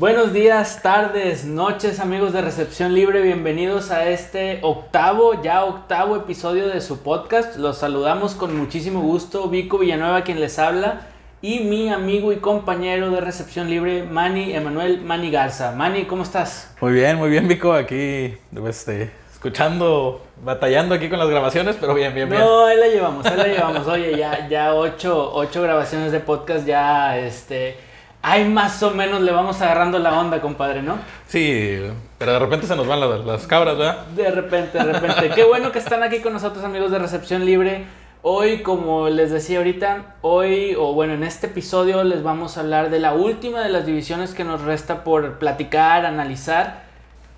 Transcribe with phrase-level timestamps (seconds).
[0.00, 3.20] Buenos días, tardes, noches, amigos de Recepción Libre.
[3.20, 7.56] Bienvenidos a este octavo, ya octavo episodio de su podcast.
[7.58, 9.50] Los saludamos con muchísimo gusto.
[9.50, 11.02] Vico Villanueva, quien les habla,
[11.42, 15.72] y mi amigo y compañero de Recepción Libre, Manny Emanuel Manny Garza.
[15.72, 16.74] Manny, ¿cómo estás?
[16.80, 17.74] Muy bien, muy bien, Vico.
[17.74, 22.40] Aquí, este, escuchando, batallando aquí con las grabaciones, pero bien, bien, bien.
[22.40, 23.86] No, ahí la llevamos, ahí la llevamos.
[23.86, 27.89] Oye, ya, ya ocho, ocho grabaciones de podcast, ya, este
[28.22, 30.98] Ahí más o menos le vamos agarrando la onda, compadre, ¿no?
[31.26, 31.80] Sí,
[32.18, 34.06] pero de repente se nos van las, cabras, ¿verdad?
[34.14, 35.30] De repente, de repente.
[35.34, 37.86] Qué bueno que están aquí con nosotros, amigos de Recepción Libre.
[38.22, 42.90] Hoy, como les decía ahorita, hoy, o bueno, en este episodio les vamos a hablar
[42.90, 46.82] de la última de las divisiones que nos resta por platicar, analizar,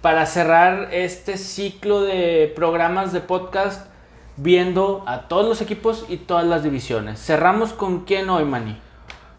[0.00, 3.86] para cerrar este ciclo de programas de podcast
[4.36, 7.24] viendo a todos los equipos y todas las divisiones.
[7.24, 8.76] Cerramos con quién hoy, Manny?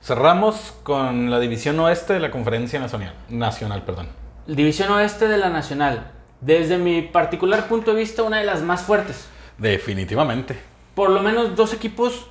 [0.04, 3.14] Cerramos con la división oeste de la conferencia nacional.
[3.30, 4.10] nacional perdón.
[4.48, 6.12] División oeste de la nacional.
[6.42, 9.30] Desde mi particular punto de vista, una de las más fuertes.
[9.58, 10.60] Definitivamente.
[10.94, 12.28] Por lo menos dos equipos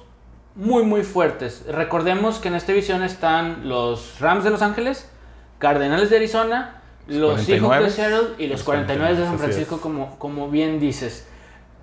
[0.54, 1.64] muy, muy fuertes.
[1.66, 5.10] Recordemos que en esta división están los Rams de Los Ángeles,
[5.58, 10.50] Cardenales de Arizona, los Seahawks de Seattle y los, 49, de San Francisco, como, como
[10.50, 11.26] bien dices.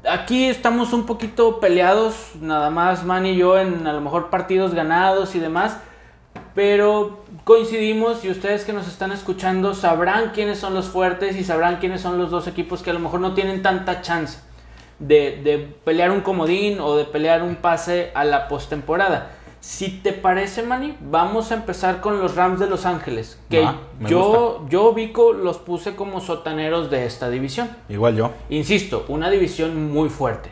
[0.08, 4.74] Aquí estamos un poquito peleados, nada más Man y yo, en a lo mejor partidos
[4.74, 5.78] ganados y demás.
[6.56, 11.78] Pero coincidimos y ustedes que nos están escuchando sabrán quiénes son los fuertes y sabrán
[11.78, 14.40] quiénes son los dos equipos que a lo mejor no tienen tanta chance
[15.00, 19.32] de, de pelear un comodín o de pelear un pase a la postemporada.
[19.62, 23.40] Si te parece, Manny, vamos a empezar con los Rams de Los Ángeles.
[23.50, 23.68] Que
[24.00, 27.70] yo, yo, Vico, los puse como sotaneros de esta división.
[27.90, 28.32] Igual yo.
[28.50, 30.50] Insisto, una división muy fuerte.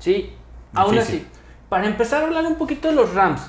[0.00, 0.32] Sí,
[0.74, 1.24] aún así.
[1.68, 3.42] Para empezar a hablar un poquito de los Rams,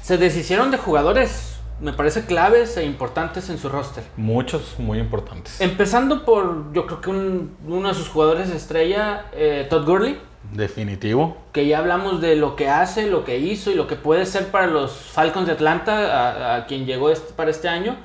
[0.00, 4.04] se deshicieron de jugadores, me parece, claves e importantes en su roster.
[4.16, 5.60] Muchos muy importantes.
[5.60, 10.18] Empezando por, yo creo que uno de sus jugadores estrella, eh, Todd Gurley
[10.52, 11.36] Definitivo.
[11.52, 14.50] Que ya hablamos de lo que hace, lo que hizo y lo que puede ser
[14.50, 17.96] para los Falcons de Atlanta, a, quien llegó este, para este año.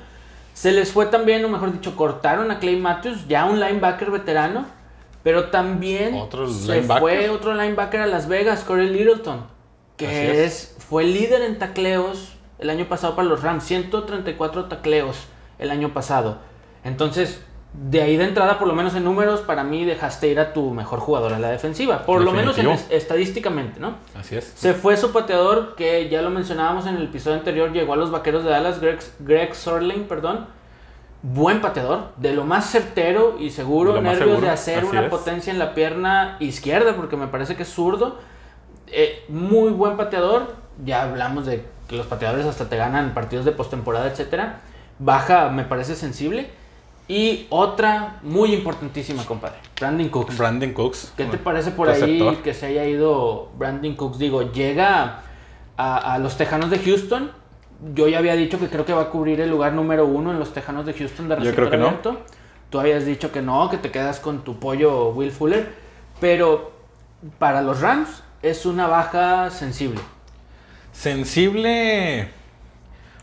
[0.54, 4.66] Se les fue también, o mejor dicho, cortaron a Clay Matthews, ya un linebacker veterano,
[5.22, 6.14] pero también
[6.48, 9.44] se fue otro linebacker a Las Vegas, Corey Littleton,
[9.96, 10.76] que es.
[10.78, 15.16] fue líder en tacleos el año pasado para los Rams, 134 tacleos
[15.58, 16.38] el año pasado.
[16.84, 20.52] Entonces, de ahí de entrada, por lo menos en números, para mí dejaste ir a
[20.52, 22.04] tu mejor jugador en la defensiva.
[22.04, 22.58] Por lo menos
[22.90, 23.94] estadísticamente, ¿no?
[24.18, 24.52] Así es.
[24.56, 28.10] Se fue su pateador, que ya lo mencionábamos en el episodio anterior, llegó a los
[28.10, 30.46] vaqueros de Dallas, Greg, Greg Sorling, perdón.
[31.22, 35.74] Buen pateador, de lo más certero y seguro, nervios de hacer una potencia en la
[35.74, 38.18] pierna izquierda, porque me parece que es zurdo.
[38.88, 40.54] Eh, muy buen pateador,
[40.84, 44.60] ya hablamos de que los pateadores hasta te ganan partidos de postemporada, etcétera.
[44.98, 46.50] Baja, me parece sensible
[47.10, 49.56] y otra muy importantísima, compadre.
[49.80, 50.38] Brandon Cooks.
[50.38, 51.12] Brandon Cooks.
[51.16, 54.20] ¿Qué te parece por ahí que se haya ido Brandon Cooks?
[54.20, 55.22] Digo, llega
[55.76, 57.32] a, los Tejanos de Houston.
[57.96, 60.38] Yo ya había dicho que creo que va a cubrir el lugar número uno en
[60.38, 61.98] los Tejanos de Houston de Yo creo que no.
[62.70, 65.74] Tú habías dicho que no, que te quedas con tu pollo Will Fuller.
[66.20, 66.70] Pero
[67.40, 70.00] para los Rams es una baja sensible.
[70.92, 72.30] Sensible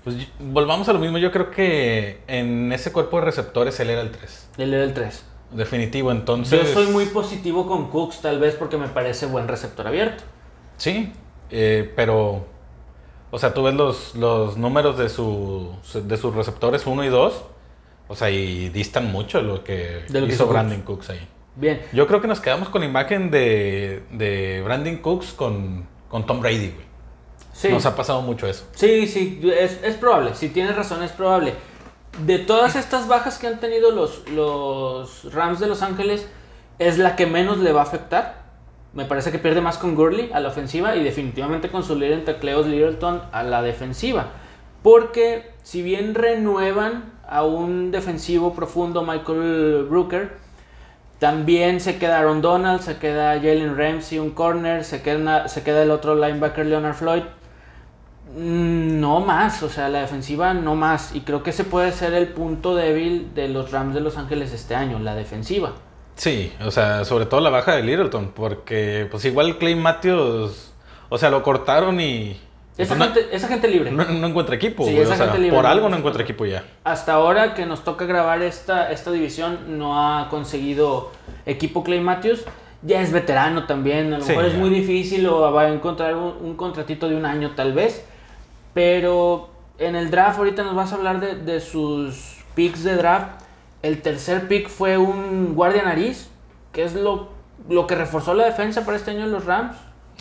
[0.07, 1.17] pues volvamos a lo mismo.
[1.17, 4.49] Yo creo que en ese cuerpo de receptores él era el 3.
[4.57, 5.25] Él era el 3.
[5.51, 6.65] Definitivo, entonces.
[6.65, 10.23] Yo soy muy positivo con Cooks, tal vez porque me parece buen receptor abierto.
[10.77, 11.11] Sí,
[11.51, 12.45] eh, pero.
[13.31, 17.43] O sea, tú ves los, los números de, su, de sus receptores 1 y 2.
[18.07, 21.27] O sea, y distan mucho de lo que hizo Brandon Cooks ahí.
[21.57, 21.81] Bien.
[21.91, 26.39] Yo creo que nos quedamos con la imagen de, de Brandon Cooks con, con Tom
[26.39, 26.86] Brady, güey.
[27.69, 28.65] Nos ha pasado mucho eso.
[28.75, 30.35] Sí, sí, es, es, probable.
[30.35, 31.53] Si tienes razón, es probable.
[32.25, 36.27] De todas estas bajas que han tenido los, los Rams de Los Ángeles,
[36.79, 38.45] es la que menos le va a afectar.
[38.93, 42.13] Me parece que pierde más con Gurley a la ofensiva y definitivamente con su líder
[42.13, 44.27] en tacleos Littleton a la defensiva.
[44.83, 50.37] Porque si bien renuevan a un defensivo profundo Michael Brooker,
[51.19, 55.83] también se queda Aaron Donald, se queda Jalen Ramsey, un corner, se queda, se queda
[55.83, 57.23] el otro linebacker Leonard Floyd.
[58.35, 61.15] Mm, no más, o sea, la defensiva no más.
[61.15, 64.53] Y creo que ese puede ser el punto débil de los Rams de Los Ángeles
[64.53, 65.73] este año, la defensiva.
[66.15, 70.73] Sí, o sea, sobre todo la baja de Littleton, porque pues igual Clay Matthews,
[71.09, 72.39] o sea, lo cortaron y...
[72.77, 73.91] Esa, pues, gente, esa gente libre.
[73.91, 74.85] No, encuentra equipo,
[75.51, 76.63] por algo no encuentra equipo ya.
[76.83, 81.11] Hasta ahora que nos toca grabar esta, esta división, no ha conseguido
[81.45, 82.45] equipo Clay Matthews
[82.81, 86.55] ya es veterano también, a lo mejor es muy difícil o va a encontrar un,
[86.55, 88.05] contratito de un año tal vez,
[88.77, 93.41] pero en el draft ahorita nos vas a hablar de, sus picks de draft,
[93.81, 96.29] el tercer pick fue un guardia nariz,
[96.71, 97.29] que es lo,
[97.67, 99.77] lo que reforzó la defensa para este año en los Rams.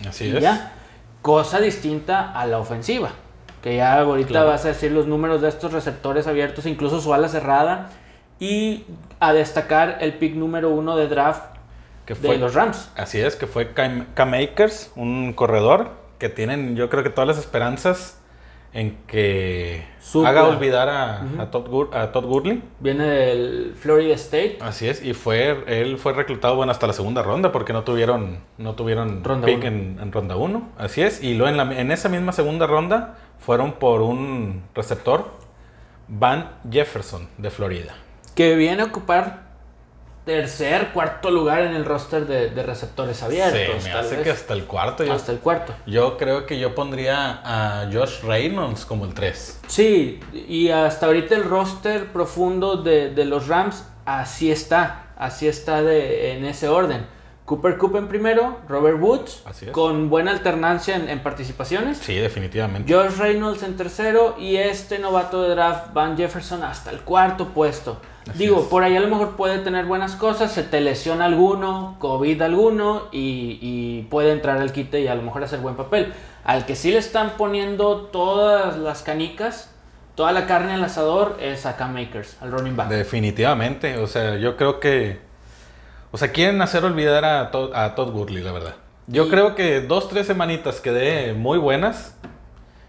[0.08, 0.42] Así es.
[0.42, 0.72] Ya,
[1.20, 3.10] cosa distinta a la ofensiva.
[3.62, 7.28] Que ya ahorita vas a decir los números de estos receptores abiertos, incluso su ala
[7.28, 7.90] cerrada.
[8.40, 8.86] Y
[9.20, 11.42] a destacar el pick número uno de draft
[12.06, 12.90] que fue, de los Rams.
[12.96, 17.36] Así es, que fue Cam Akers, un corredor que tienen, yo creo que todas las
[17.36, 18.22] esperanzas
[18.72, 19.84] en que
[20.24, 22.62] haga olvidar a, Todd, a, Todd, Gurley.
[22.80, 24.58] Viene del Florida State.
[24.60, 28.38] Así es, y fue él fue reclutado bueno hasta la segunda ronda porque no tuvieron
[28.58, 30.68] no tuvieron pick en, ronda 1.
[30.78, 35.30] Así es, y luego en, en esa misma segunda ronda fueron por un receptor
[36.08, 37.94] Van Jefferson de Florida.
[38.34, 39.45] Que viene a ocupar
[40.26, 43.82] tercer, cuarto lugar en el roster de, receptores abiertos.
[43.82, 45.11] Sí, me hace que hasta el cuarto.
[45.11, 45.73] hasta el cuarto.
[45.87, 49.61] Yo creo que yo pondría a Josh Reynolds como el 3.
[49.69, 56.32] Sí, y hasta ahorita el roster profundo de, los Rams así está, así está de,
[56.32, 57.06] en ese orden.
[57.46, 61.98] Cooper Cup en primero, Robert Woods, con buena alternancia en, participaciones.
[61.98, 62.93] Sí, definitivamente.
[62.93, 68.00] Josh Reynolds en tercero y este novato de draft, Van Jefferson, hasta el cuarto puesto.
[68.34, 72.43] Digo, por ahí a lo mejor puede tener buenas cosas, se te lesiona alguno, COVID
[72.43, 76.12] alguno y, puede entrar al quite y a lo mejor hacer buen papel.
[76.42, 79.70] Al que sí le están poniendo todas las canicas,
[80.16, 82.88] toda la carne al asador es a Cam Makers, al running back.
[82.88, 85.25] Definitivamente, o sea, yo creo que
[86.16, 88.74] o sea, quieren hacer olvidar a, a Todd Gurley, la verdad.
[89.06, 92.16] Yo creo que dos, tres semanitas que dé muy buenas,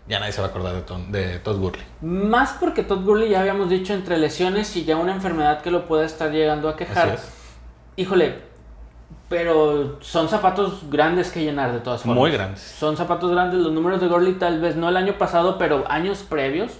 [0.07, 1.83] ya nadie se va a acordar de, de, Todd Gurley.
[1.99, 5.89] Más porque Todd Gurley ya habíamos dicho entre lesiones y ya una enfermedad que lo
[5.89, 7.19] puede estar llegando a quejar.
[7.97, 8.43] Híjole,
[9.27, 12.17] pero son zapatos grandes que llenar de todas formas.
[12.17, 12.61] Muy grandes.
[12.61, 13.59] Son zapatos grandes.
[13.59, 16.71] Los números de Gurley tal vez no el año pasado, pero años previos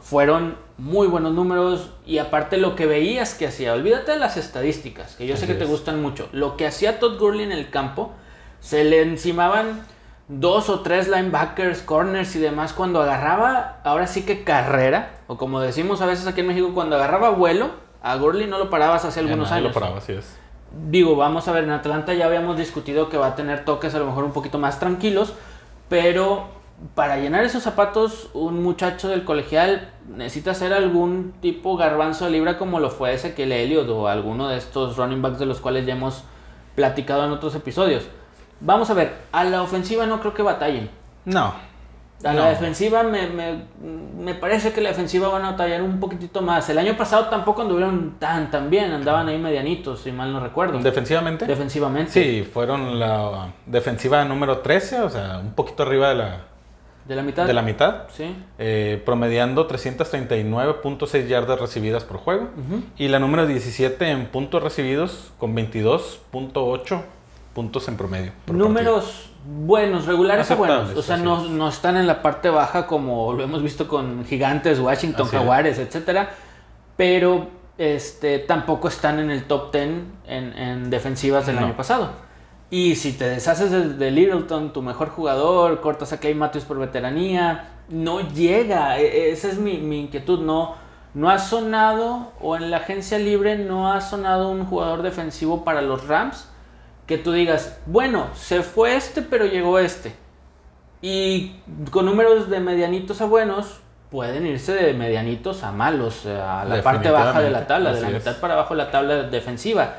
[0.00, 5.14] fueron muy buenos números y aparte lo que veías que hacía, olvídate de las estadísticas,
[5.14, 8.10] que yo sé que te gustan mucho, lo que hacía Todd Gurley en el campo,
[8.58, 9.86] se le encimaban
[10.26, 15.60] dos o tres linebackers, corners y demás cuando agarraba, ahora sí que carrera, o como
[15.60, 17.70] decimos a veces aquí en México, cuando agarraba vuelo,
[18.02, 19.68] a Gurley no lo parabas hace algunos años.
[19.68, 20.36] lo paraba, así es.
[20.90, 24.00] Digo, vamos a ver, en Atlanta ya habíamos discutido que va a tener toques a
[24.00, 25.32] lo mejor un poquito más tranquilos,
[25.88, 26.61] pero
[26.94, 32.58] para llenar esos zapatos, un muchacho del colegial necesita hacer algún tipo garbanzo de libra
[32.58, 35.86] como lo fue ese que Elliott o alguno de estos running backs de los cuales
[35.86, 36.24] ya hemos
[36.74, 38.04] platicado en otros episodios.
[38.60, 40.90] Vamos a ver, a la ofensiva no creo que batallen.
[41.24, 41.54] No.
[42.24, 46.68] A la defensiva me, me, parece que la defensiva van a batallar un poquitito más.
[46.70, 50.78] El año pasado tampoco anduvieron tan tan bien, andaban ahí medianitos, si mal no recuerdo.
[50.78, 51.46] ¿Defensivamente?
[51.46, 52.12] Defensivamente.
[52.12, 56.51] Sí, fueron la defensiva número 13, o sea, un poquito arriba de la
[57.06, 57.46] ¿De la mitad?
[57.46, 58.04] De la mitad.
[58.12, 58.34] Sí.
[58.58, 62.50] Eh, promediando 339.6 yardas recibidas por juego.
[62.96, 67.02] Y la número 17 en puntos recibidos con 22.8
[67.54, 68.32] puntos en promedio.
[68.46, 70.96] Números buenos, regulares o buenos.
[70.96, 75.26] O sea, no, están en la parte baja como lo hemos visto con Gigantes, Washington,
[75.26, 76.30] Jaguares, etcétera.
[76.96, 77.48] Pero
[77.78, 79.88] este, tampoco están en el top 10
[80.26, 82.10] en, defensivas del año pasado.
[82.72, 87.68] Y si te deshaces de, Littleton, tu mejor jugador, cortas a Clay Matthews por veteranía,
[87.90, 88.98] no llega.
[88.98, 90.40] E, esa es mi, inquietud.
[90.40, 90.76] No,
[91.12, 95.82] no ha sonado, o en la agencia libre no ha sonado un jugador defensivo para
[95.82, 96.48] los Rams
[97.06, 100.14] que tú digas, bueno, se fue este, pero llegó este.
[101.02, 101.56] Y
[101.90, 107.10] con números de medianitos a buenos, pueden irse de medianitos a malos, a la parte
[107.10, 109.96] baja de la tabla, de la mitad para abajo de la tabla defensiva.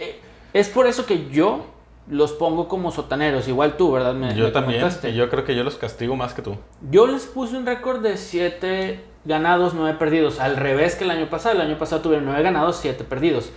[0.00, 0.20] Eh,
[0.52, 1.66] es por eso que yo
[2.08, 4.14] los pongo como sotaneros, igual tú, ¿verdad?
[4.34, 6.56] yo también, yo creo que yo los castigo más que tú.
[6.90, 11.28] Yo les puse un récord de 7 ganados, 9 perdidos, al revés que el año
[11.28, 11.54] pasado.
[11.54, 13.50] El año pasado tuvieron 9 ganados, 7 perdidos.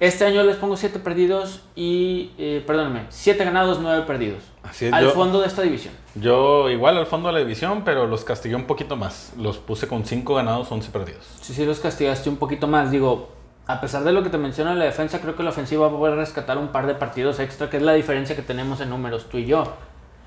[0.00, 4.42] Este año les pongo 7 perdidos y, eh, perdóname, 7 ganados, 9 perdidos.
[4.62, 5.94] Así es, al fondo de esta división.
[6.14, 9.32] Yo igual al fondo de la división, pero los castigué un poquito más.
[9.38, 11.24] Los puse con 5 ganados, 11 perdidos.
[11.40, 12.90] Sí, sí, los castigaste un poquito más.
[12.90, 13.28] Digo,
[13.66, 15.94] a pesar de lo que te menciona en la defensa, creo que la ofensiva va
[15.94, 18.90] a poder rescatar un par de partidos extra, que es la diferencia que tenemos en
[18.90, 19.72] números tú y yo.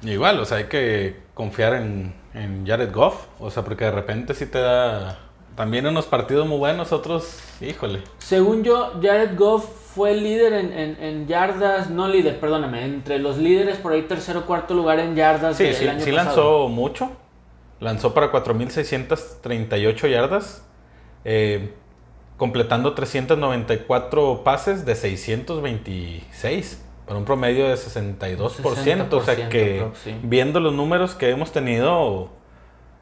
[0.03, 4.34] Igual, o sea, hay que confiar en, en Jared Goff, o sea, porque de repente
[4.34, 5.20] sí te da
[5.56, 8.03] también unos partidos muy buenos, otros, híjole.
[8.20, 9.65] Según yo, Jared Goff
[9.96, 14.41] fue el líder en, en, yardas, no líder, perdóname, entre los líderes por ahí tercero
[14.41, 15.58] o cuarto lugar en yardas.
[15.58, 17.12] Sí, sí, sí lanzó mucho,
[17.79, 20.63] lanzó para 4.638 yardas.
[21.25, 21.74] Eh,
[22.38, 29.13] completando 394 pases de 626 para un promedio de 62%.
[29.13, 29.86] o sea que
[30.24, 32.29] viendo los números que hemos tenido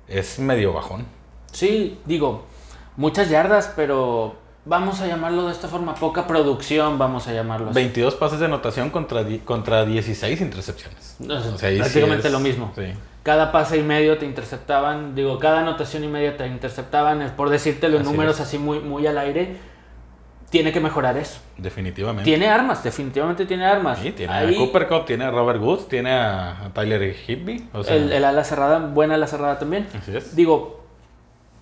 [0.08, 1.06] es medio bajón.
[1.52, 2.46] Sí, digo,
[2.96, 7.76] muchas yardas, pero vamos a llamarlo de esta forma, poca producción, vamos a llamarlo así.
[7.76, 11.18] 22 pases de anotación contra, contra 16 intercepciones.
[11.20, 12.72] o sea, prácticamente lo mismo.
[13.26, 17.90] Cada pase y medio te interceptaban, digo, cada anotación y media te interceptaban, por decirte
[17.90, 19.58] los números así muy, muy al aire.
[20.52, 21.40] Tiene que mejorar eso.
[21.58, 22.24] Definitivamente.
[22.24, 23.98] Tiene armas, definitivamente tiene armas.
[23.98, 27.68] Sí, tiene a Cooper Cup, tiene a Robert Woods, tiene a, Tyler Higby.
[27.88, 29.88] el, el ala cerrada, buena ala cerrada también.
[30.00, 30.36] Así es.
[30.36, 30.86] Digo,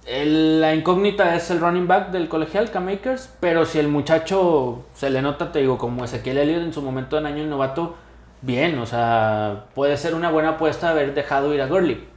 [0.06, 5.22] la incógnita es el running back del colegial, K-Makers, pero si el muchacho se le
[5.22, 7.96] nota, te digo, como Ezequiel Elliott en su momento en año novato,
[8.44, 12.08] bien, o sea, puede ser una buena apuesta haber dejado ir a Gurley.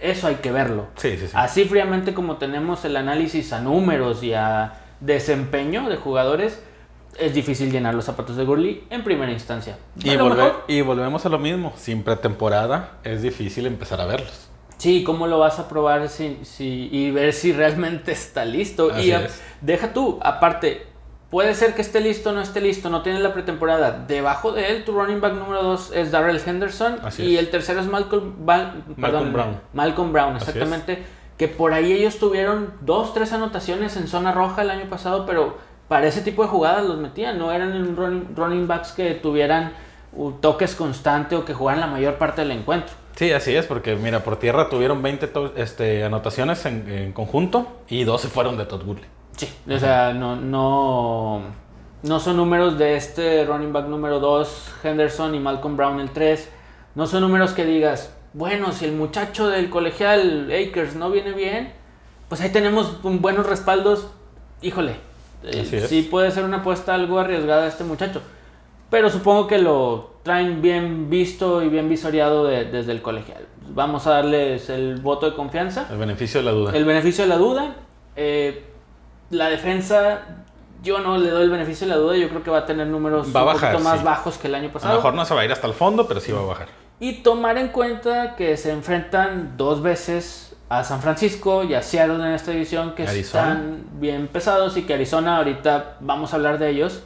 [0.00, 0.86] Eso hay que verlo.
[0.96, 1.32] Sí, sí, sí.
[1.34, 6.62] Así fríamente como tenemos el análisis a números y a desempeño de jugadores,
[7.18, 9.78] es difícil llenar los zapatos de Gurley en primera instancia.
[10.02, 14.48] Y, y volvemos a lo mismo, sin pretemporada es difícil empezar a verlos.
[14.78, 18.90] Sí, ¿cómo lo vas a probar si, si, y ver si realmente está listo?
[18.98, 19.14] y
[19.60, 20.91] deja tú, aparte,
[21.32, 24.04] puede ser que esté listo, no esté listo, no tiene la pretemporada.
[24.06, 27.86] Debajo de él, tu running back número dos es Darrell Henderson y el tercero es
[27.86, 29.60] Malcolm, Brown.
[29.72, 31.02] Malcolm Brown, exactamente.
[31.38, 35.56] Que por ahí ellos tuvieron dos, tres anotaciones en zona roja el año pasado, pero
[35.88, 37.38] para ese tipo de jugadas los metían.
[37.38, 39.72] No eran running, running backs que tuvieran
[40.42, 42.94] toques constantes o que jugaran la mayor parte del encuentro.
[43.16, 48.28] Sí, así es, porque mira, por tierra tuvieron 20 este, anotaciones en, conjunto y 12
[48.28, 49.06] fueron de Todd Gurley.
[49.36, 51.42] Sí, o sea, no, no,
[52.02, 56.50] no son números de este running back número 2, Henderson y Malcolm Brown el 3.
[56.94, 61.72] No son números que digas, bueno, si el muchacho del colegial Akers no viene bien,
[62.28, 64.08] pues ahí tenemos buenos respaldos.
[64.62, 64.96] Híjole,
[65.44, 68.22] eh, sí puede ser una apuesta algo arriesgada este muchacho.
[68.90, 73.46] Pero supongo que lo traen bien visto y bien visoreado desde el colegial.
[73.70, 75.88] Vamos a darles el voto de confianza.
[75.90, 76.72] El beneficio de la duda.
[76.74, 77.76] El beneficio de la duda.
[78.16, 78.71] Eh,
[79.32, 80.20] la defensa,
[80.82, 82.16] yo no le doy el beneficio de la duda.
[82.16, 84.92] Yo creo que va a tener números un poquito más bajos que el año pasado.
[84.92, 86.44] A lo mejor no se va a ir hasta el fondo, pero sí va a
[86.44, 86.68] bajar.
[87.00, 92.14] Y tomar en cuenta que se enfrentan dos veces a San Francisco y a Seattle
[92.14, 96.70] en esta división que están bien pesados y que Arizona, ahorita vamos a hablar de
[96.70, 97.02] ellos,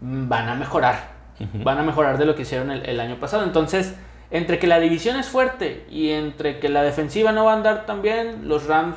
[0.00, 1.16] van a mejorar
[1.54, 3.44] van a mejorar de lo que hicieron el, año pasado.
[3.44, 3.94] Entonces,
[4.30, 7.86] entre que la división es fuerte y entre que la defensiva no va a andar
[7.86, 8.96] tan bien, los Rams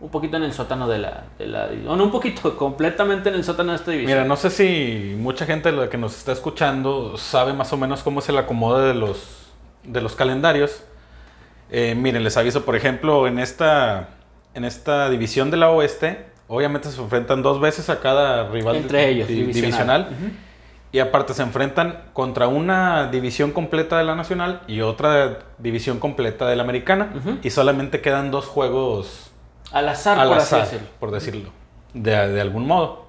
[0.00, 3.44] un poquito en el sótano de la, de la no un poquito, completamente en el
[3.44, 4.18] sótano de esta división.
[4.18, 8.02] Mira, no sé si mucha gente la que nos está escuchando sabe más o menos
[8.02, 9.52] cómo es el acomodo de los,
[9.84, 10.82] de los calendarios.
[11.70, 14.10] Eh, miren, les aviso, por ejemplo, en esta,
[14.54, 19.08] en esta división de la oeste, obviamente se enfrentan dos veces a cada rival Entre
[19.08, 20.08] ellos, divisional.
[20.92, 26.46] Y aparte se enfrentan contra una división completa de la nacional y otra división completa
[26.46, 27.10] de la americana.
[27.42, 29.32] Y solamente quedan dos juegos
[29.72, 30.68] al azar, por, azar
[31.00, 31.50] por decirlo,
[31.92, 33.04] de, algún modo.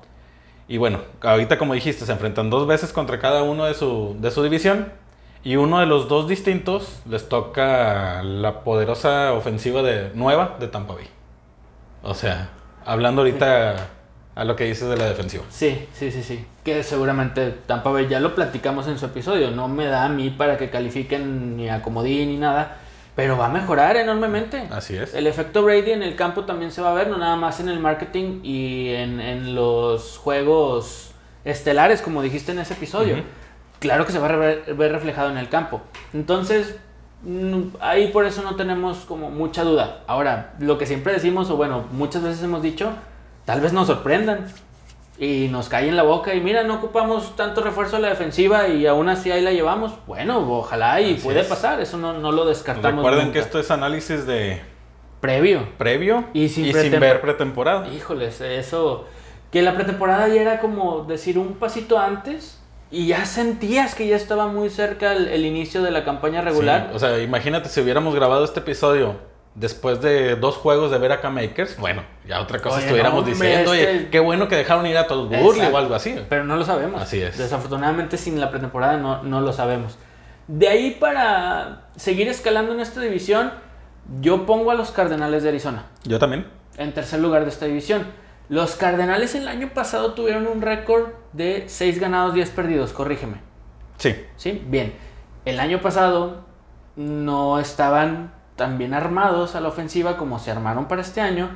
[0.68, 4.32] Y bueno, ahorita como dijiste, se enfrentan dos veces contra cada uno de su, de
[4.32, 4.92] su división.
[5.44, 10.96] Y uno de los dos distintos les toca la poderosa ofensiva de, nueva de Tampa
[10.96, 11.08] Bay.
[12.02, 12.50] O sea,
[12.84, 13.90] hablando ahorita
[14.34, 15.44] a lo que dices de la defensiva.
[15.50, 16.46] Sí, sí, sí, sí.
[16.64, 19.52] Que seguramente Tampa Bay ya lo platicamos en su episodio.
[19.52, 22.78] No me da a mí para que califiquen ni a Comodín ni nada.
[23.16, 24.68] Pero va a mejorar enormemente.
[24.72, 25.14] Así es.
[25.14, 27.70] El efecto Brady en el campo también se va a ver, no nada más en
[27.70, 31.12] el marketing y en, los juegos
[31.46, 33.24] estelares, como dijiste en ese episodio.
[33.80, 35.82] Claro que se va a ver, ver reflejado en el campo.
[36.14, 36.76] Entonces,
[37.24, 40.04] mm, ahí por eso no tenemos como mucha duda.
[40.08, 42.92] Ahora, lo que siempre decimos, o bueno, muchas veces hemos dicho,
[43.46, 44.48] tal vez nos sorprendan
[45.18, 48.68] y nos cae en la boca y mira, no ocupamos tanto refuerzo a la defensiva
[48.68, 49.94] y aún así ahí la llevamos.
[50.08, 53.04] Bueno, ojalá y puede pasar, eso no, no, lo descartamos.
[53.04, 54.62] Recuerden que esto es análisis de...
[55.22, 55.68] Previo.
[55.78, 57.88] Previo y sin, ver pretemporada.
[57.88, 59.06] Híjoles, eso...
[59.52, 64.18] Que la pretemporada ya era como decir un pasito antes y ya sentías que ya
[64.18, 66.92] estaba muy cerca el, inicio de la campaña regular.
[66.94, 69.16] o sea, imagínate si hubiéramos grabado este episodio
[69.56, 74.10] después de dos juegos de ver a K-Makers, bueno, ya otra cosa estuviéramos diciendo, oye,
[74.12, 76.16] qué bueno que dejaron ir a todos Burley o algo así.
[76.30, 77.02] Pero no lo sabemos.
[77.02, 77.38] Así es.
[77.38, 79.98] Desafortunadamente sin la pretemporada no, no lo sabemos.
[80.48, 83.52] De ahí para seguir escalando en esta división,
[84.22, 85.86] yo pongo a los Cardenales de Arizona.
[86.04, 86.46] Yo también.
[86.78, 88.06] En tercer lugar de esta división.
[88.48, 93.38] Los Cardenales el año pasado tuvieron un récord de 6 ganados, 10 perdidos, corrígeme.
[93.98, 94.16] Sí.
[94.36, 94.94] Sí, bien.
[95.46, 96.46] El año pasado
[96.96, 101.50] no estaban tan armados a la ofensiva como se armaron para este año.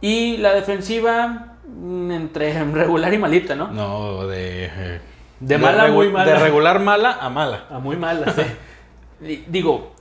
[0.00, 3.68] Y la defensiva mm, entre regular y malita, ¿no?
[3.68, 4.66] No, de...
[4.66, 5.00] Eh,
[5.40, 6.32] de mala a muy mala.
[6.32, 7.66] De regular mala a mala.
[7.70, 9.44] A muy mala, sí.
[9.48, 9.92] Digo,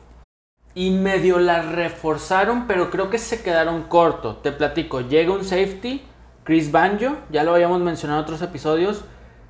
[0.73, 4.37] y medio la reforzaron, pero creo que se quedaron corto.
[4.37, 6.03] Te platico, llega un safety
[6.45, 9.03] Chris Banjo, ya lo habíamos mencionado en otros episodios.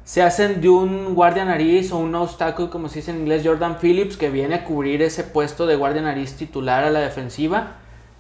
[0.06, 3.80] Se hacen de un guardia nariz o un obstáculo, como se dice en inglés, Jordan
[3.82, 7.78] Phillips, que viene a cubrir ese puesto de guardia nariz titular a la defensiva.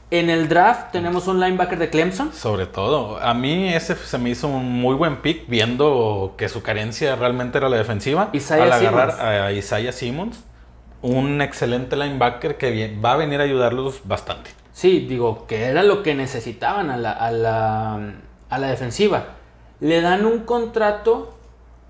[0.10, 2.34] En el draft tenemos un linebacker de Clemson.
[2.34, 6.64] Sobre todo, a mí ese se me hizo un muy buen pick viendo que su
[6.64, 8.30] carencia realmente era la defensiva.
[8.34, 10.44] Isaiah al agarrar a Isaiah Simmons,
[11.04, 14.50] un excelente linebacker que va a venir a ayudarlos bastante.
[14.74, 18.14] Sí, digo, que era lo que necesitaban a la, a la,
[18.50, 19.26] a la defensiva.
[19.80, 21.35] Le dan un contrato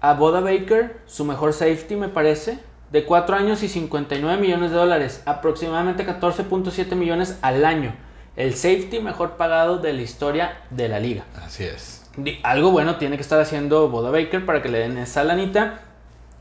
[0.10, 2.60] a Boda Baker, su mejor safety me parece,
[2.92, 7.96] de 4 años y 59 millones de dólares, aproximadamente 14.7 millones al año.
[8.36, 11.24] El safety mejor pagado de la historia de la liga.
[11.44, 12.08] Así es.
[12.44, 15.80] Algo bueno tiene que estar haciendo Boda Baker para que le den esa lanita.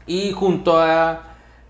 [0.07, 1.23] Y junto a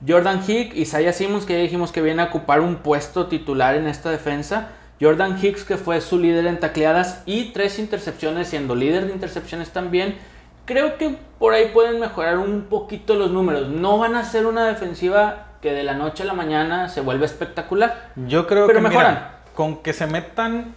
[0.07, 3.77] Jordan Hicks y Isaiah Simmons, que ya dijimos que viene a ocupar un puesto titular
[3.77, 4.71] en esta defensa.
[5.01, 9.71] Jordan Hicks, que fue su líder en tacleadas y tres intercepciones, siendo líder de intercepciones
[9.71, 10.17] también
[10.65, 13.69] creo que por ahí pueden mejorar un poquito los números.
[13.69, 17.27] No van a ser una defensiva que de la noche a la mañana se vuelve
[17.27, 18.11] espectacular.
[18.17, 19.29] Yo creo que mejoran.
[19.55, 20.75] con que se metan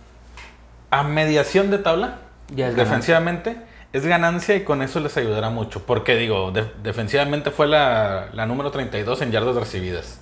[0.90, 3.58] a mediación de tabla defensivamente
[3.94, 5.86] es ganancia y con eso les ayudará mucho.
[5.86, 6.52] Porque digo,
[6.84, 10.22] defensivamente fue la, número 32 en yardas recibidas.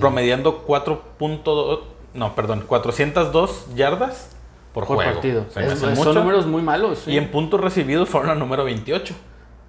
[0.00, 1.80] Promediando 4.2,
[2.14, 4.36] no, perdón, 402 yardas
[4.72, 5.46] por, partido.
[5.50, 7.08] son números muy malos.
[7.08, 9.14] Y en puntos recibidos fueron la número 28,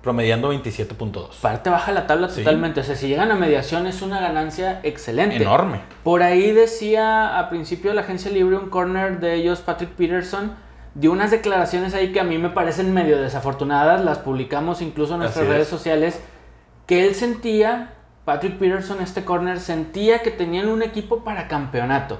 [0.02, 1.30] promediando 27.2.
[1.42, 2.82] Parte baja la tabla totalmente.
[2.82, 5.38] O sea, si llegan a mediación es una ganancia excelente.
[5.38, 5.82] Enorme.
[6.04, 10.56] Por ahí decía a principio de la agencia libre un corner de ellos, Patrick Peterson,
[10.94, 15.22] de unas declaraciones ahí que a mí me parecen medio desafortunadas, las publicamos incluso en
[15.22, 16.22] nuestras redes sociales,
[16.86, 17.94] que él sentía,
[18.26, 22.20] Patrick Peterson, este corner, sentía que tenían un equipo para campeonato.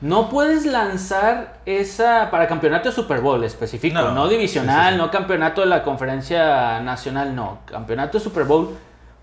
[0.00, 5.68] No puedes lanzar esa para campeonato de Super Bowl específico, no, divisional, no campeonato de
[5.68, 8.76] la conferencia nacional, no, campeonato de Super Bowl.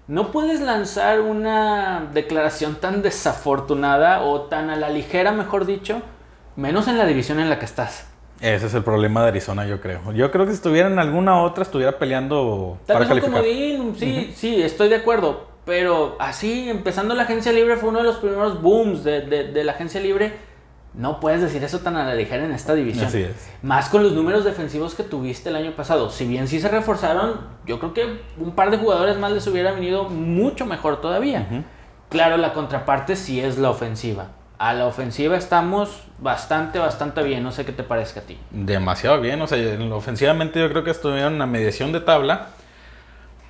[0.08, 6.02] No puedes lanzar una declaración tan desafortunada o tan a la ligera, mejor dicho,
[6.56, 8.08] menos en la división en la que estás.
[8.40, 10.12] Ese es el problema de Arizona, yo creo.
[10.14, 13.44] Yo creo que si estuviera en alguna otra, estuviera peleando para calificar.
[13.44, 15.52] sí, sí, estoy de acuerdo.
[15.64, 19.74] Pero así, empezando la agencia libre, fue uno de los primeros booms de, de la
[19.74, 20.51] agencia libre
[20.94, 23.06] no puedes decir eso tan a la ligera en esta división.
[23.06, 23.50] Así es.
[23.62, 26.10] Más con los números defensivos que tuviste el año pasado.
[26.10, 29.72] Si bien sí se reforzaron, yo creo que un par de jugadores más les hubiera
[29.72, 31.66] venido mucho mejor todavía.
[32.10, 34.28] Claro, la contraparte sí es la ofensiva.
[34.58, 37.42] A la ofensiva estamos bastante, bastante bien.
[37.42, 38.38] No sé qué te parezca a ti.
[38.52, 39.42] Demasiado bien.
[39.42, 39.58] O sea,
[39.94, 42.50] ofensivamente yo creo que estuvieron a mediación de tabla.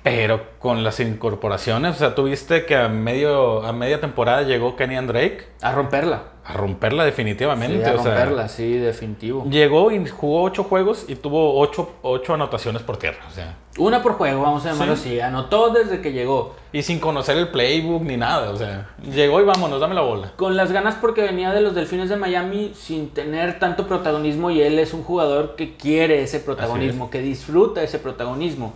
[0.02, 4.96] Pero con las incorporaciones, o sea, tuviste que a medio a media temporada llegó Kenny
[5.06, 5.46] Drake.
[5.60, 6.24] A romperla.
[6.44, 7.84] A romperla definitivamente.
[7.84, 9.44] a romperla, sí, definitivo.
[9.48, 13.20] Llegó y jugó ocho juegos y tuvo ocho, ocho anotaciones por tierra.
[13.28, 13.56] O sea.
[13.78, 15.20] Una por juego, vamos a llamarlo así.
[15.20, 16.56] Anotó desde que llegó.
[16.72, 18.50] Y sin conocer el playbook ni nada.
[18.50, 20.32] O sea, llegó y vámonos, dame la bola.
[20.36, 24.62] Con las ganas porque venía de los Delfines de Miami sin tener tanto protagonismo y
[24.62, 28.74] él es un jugador que quiere ese protagonismo, que disfruta ese protagonismo.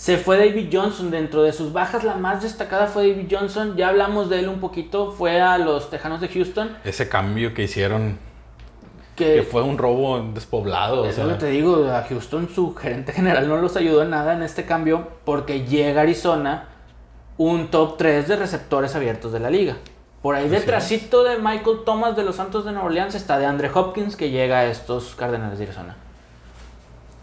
[0.00, 3.90] Se fue David Johnson, dentro de sus bajas la más destacada fue David Johnson, ya
[3.90, 6.74] hablamos de él un poquito, fue a los Tejanos de Houston.
[6.84, 8.18] Ese cambio que hicieron,
[9.14, 11.04] que, fue un robo despoblado.
[11.04, 14.42] Eso lo te digo, a Houston su gerente general no los ayudó en nada en
[14.42, 16.68] este cambio porque llega a Arizona
[17.36, 19.76] un top 3 de receptores abiertos de la liga.
[20.22, 23.70] Por ahí detrásito de Michael Thomas de los Santos de Nueva Orleans está de Andre
[23.74, 25.94] Hopkins que llega a estos Cardenales de Arizona.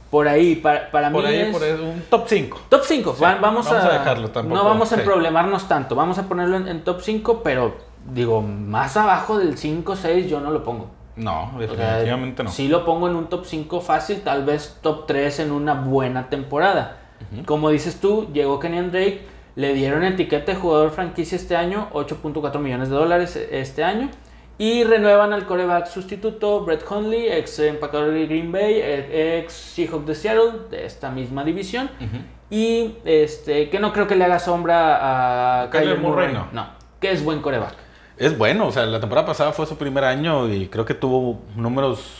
[0.10, 1.80] Por ahí, para, para mí es...
[1.80, 2.62] un top 5.
[2.70, 4.56] Top 5, vamos, a, dejarlo tampoco.
[4.56, 7.76] No vamos a problemarnos tanto, vamos a ponerlo en, top 5, pero
[8.14, 10.88] digo, más abajo del 5 6 yo no lo pongo.
[11.18, 12.52] No, definitivamente no.
[12.52, 16.30] Sí lo pongo en un top 5 fácil, tal vez top 3 en una buena
[16.30, 17.00] temporada.
[17.46, 22.60] Como dices tú, llegó Kenyan Drake, le dieron etiqueta de jugador franquicia este año, 8.4
[22.60, 24.10] millones de dólares este año.
[24.60, 30.16] Y renuevan al coreback sustituto Brett Hundley, ex empacador de Green Bay, ex Seahawk de
[30.16, 31.90] Seattle, de esta misma división.
[32.50, 36.34] Y este que no creo que le haga sombra a Kyler Murray.
[36.34, 36.48] No.
[36.54, 36.68] no,
[37.00, 37.76] que es buen coreback.
[38.18, 41.40] Es bueno, o sea, la temporada pasada fue su primer año y creo que tuvo
[41.56, 42.18] números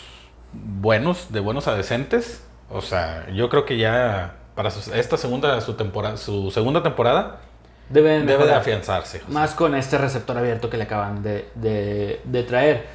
[0.54, 2.46] buenos, de buenos a decentes.
[2.70, 7.42] O sea, yo creo que ya para esta segunda, su, temporada, su segunda temporada
[7.90, 9.22] Debe de afianzarse.
[9.30, 12.86] Más con este receptor abierto que le acaban de, traer.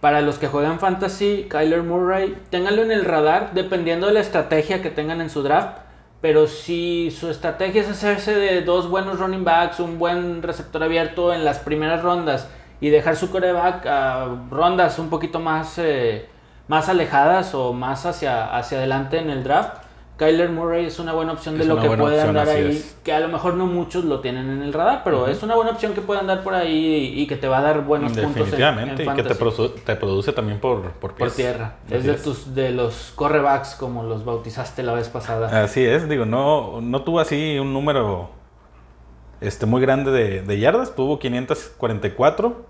[0.00, 4.82] Para los que juegan fantasy, Kyler Murray, ténganlo en el radar dependiendo de la estrategia
[4.82, 5.78] que tengan en su draft.
[6.20, 11.32] Pero si su estrategia es hacerse de dos buenos running backs, un buen receptor abierto
[11.32, 12.48] en las primeras rondas
[12.80, 16.26] y dejar su coreback a rondas un poquito más, eh,
[16.68, 19.85] más alejadas o más hacia, hacia adelante en el draft,
[20.16, 23.28] Kyler Murray es una buena opción de lo que puede andar ahí, que a lo
[23.28, 26.20] mejor no muchos lo tienen en el radar, pero es una buena opción que puede
[26.20, 29.34] andar por ahí y, que te va a dar buenos puntos en, y que te,
[29.34, 31.76] produce también por, por, por tierra.
[31.90, 35.62] es de, tus, de los correbacks como los bautizaste la vez pasada.
[35.62, 38.30] Así es, digo, no, no tuvo así un número
[39.42, 42.64] este, muy grande de, yardas, tuvo 544,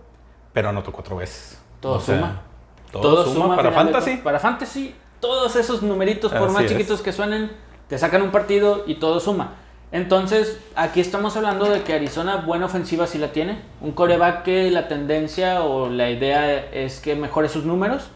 [0.52, 1.62] pero anotó cuatro veces.
[1.78, 2.42] Todo suma.
[2.90, 4.16] todo, suma, para fantasy.
[4.16, 7.50] para fantasy todos esos numeritos, por más chiquitos que suenen,
[7.88, 9.54] te sacan un partido y todo suma.
[9.92, 13.60] Entonces, aquí estamos hablando de que Arizona buena ofensiva sí la tiene.
[13.80, 18.10] Un coreback que la tendencia o la idea es que mejore sus números.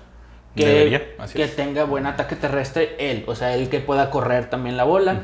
[0.57, 3.25] Que, que tenga buen ataque terrestre él.
[3.29, 5.21] O sea, él que pueda correr también la bola.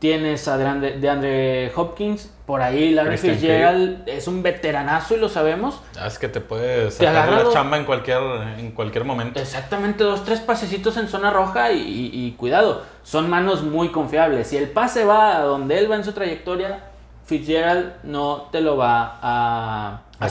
[0.00, 5.82] Tienes a de Andre Hopkins, por ahí Larry Fitzgerald es un veteranazo y lo sabemos.
[5.98, 8.18] Ah, es que te puede sacar la chamba en cualquier,
[8.56, 9.38] en cualquier momento.
[9.38, 14.46] Exactamente, dos, tres pasecitos en zona roja y, cuidado, son manos muy confiables.
[14.46, 16.82] Si el pase va a donde él va en su trayectoria,
[17.26, 20.28] Fitzgerald no te lo va a, a,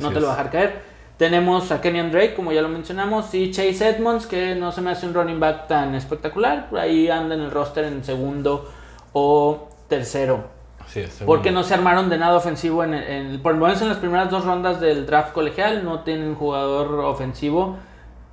[0.00, 0.82] no te lo va a dejar caer.
[1.18, 4.90] Tenemos a Kenyan Drake, como ya lo mencionamos, y Chase Edmonds, que no se me
[4.90, 6.70] hace un running back tan espectacular.
[6.76, 8.72] Ahí anda en el roster en segundo
[9.12, 10.62] o tercero.
[10.86, 13.98] Sí, porque no se armaron de nada ofensivo en, el, por lo menos en las
[13.98, 17.76] primeras dos rondas del draft colegial no tienen jugador ofensivo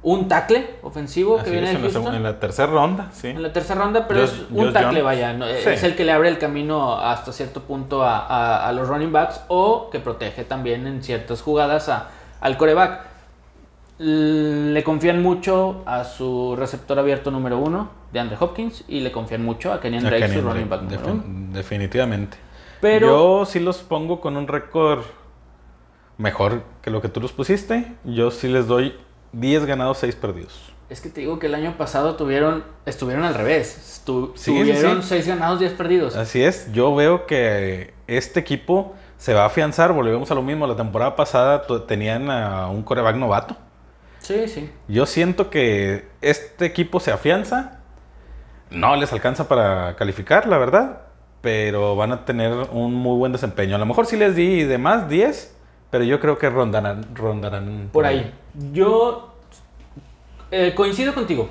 [0.01, 2.15] un tackle ofensivo que viene de.
[2.15, 3.27] En la, tercera ronda, sí.
[3.27, 5.33] En la tercera ronda, pero es un tackle, vaya.
[5.49, 9.41] Es el que le abre el camino hasta cierto punto a, a, los running backs
[9.49, 12.07] o que protege también en ciertas jugadas a,
[12.39, 13.08] al coreback.
[13.99, 19.43] Le confían mucho a su receptor abierto número uno, de Andre Hopkins, y le confían
[19.43, 22.37] mucho a Kenyan Drake, su running back número Definitivamente.
[22.79, 25.01] Pero yo sí los pongo con un récord
[26.17, 27.93] mejor que lo que tú los pusiste.
[28.05, 28.95] Yo sí les doy
[29.33, 30.73] 10 ganados, 6 perdidos.
[30.89, 34.01] Es que te digo que el año pasado tuvieron, estuvieron al revés.
[34.05, 36.15] tuvieron 6 ganados, 10 perdidos.
[36.15, 36.71] Así es.
[36.71, 39.93] Yo veo que este equipo se va a afianzar.
[39.93, 40.65] Volvemos a lo mismo.
[40.65, 43.55] La temporada pasada tenían a un coreback novato.
[44.29, 44.69] Sí, sí.
[44.87, 47.79] Yo siento que este equipo se afianza.
[48.69, 51.01] No les alcanza para calificar, la verdad.
[51.41, 53.75] Pero van a tener un muy buen desempeño.
[53.75, 55.57] A lo mejor sí les di de más 10.
[55.89, 57.15] Pero yo creo que rondarán.
[57.15, 58.31] rondarán por ahí.
[58.71, 59.33] Yo
[60.51, 61.49] eh, coincido contigo.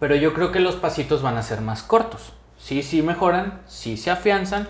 [0.00, 2.32] Pero yo creo que los pasitos van a ser más cortos.
[2.56, 3.60] Sí, sí mejoran.
[3.66, 4.66] Sí se afianzan.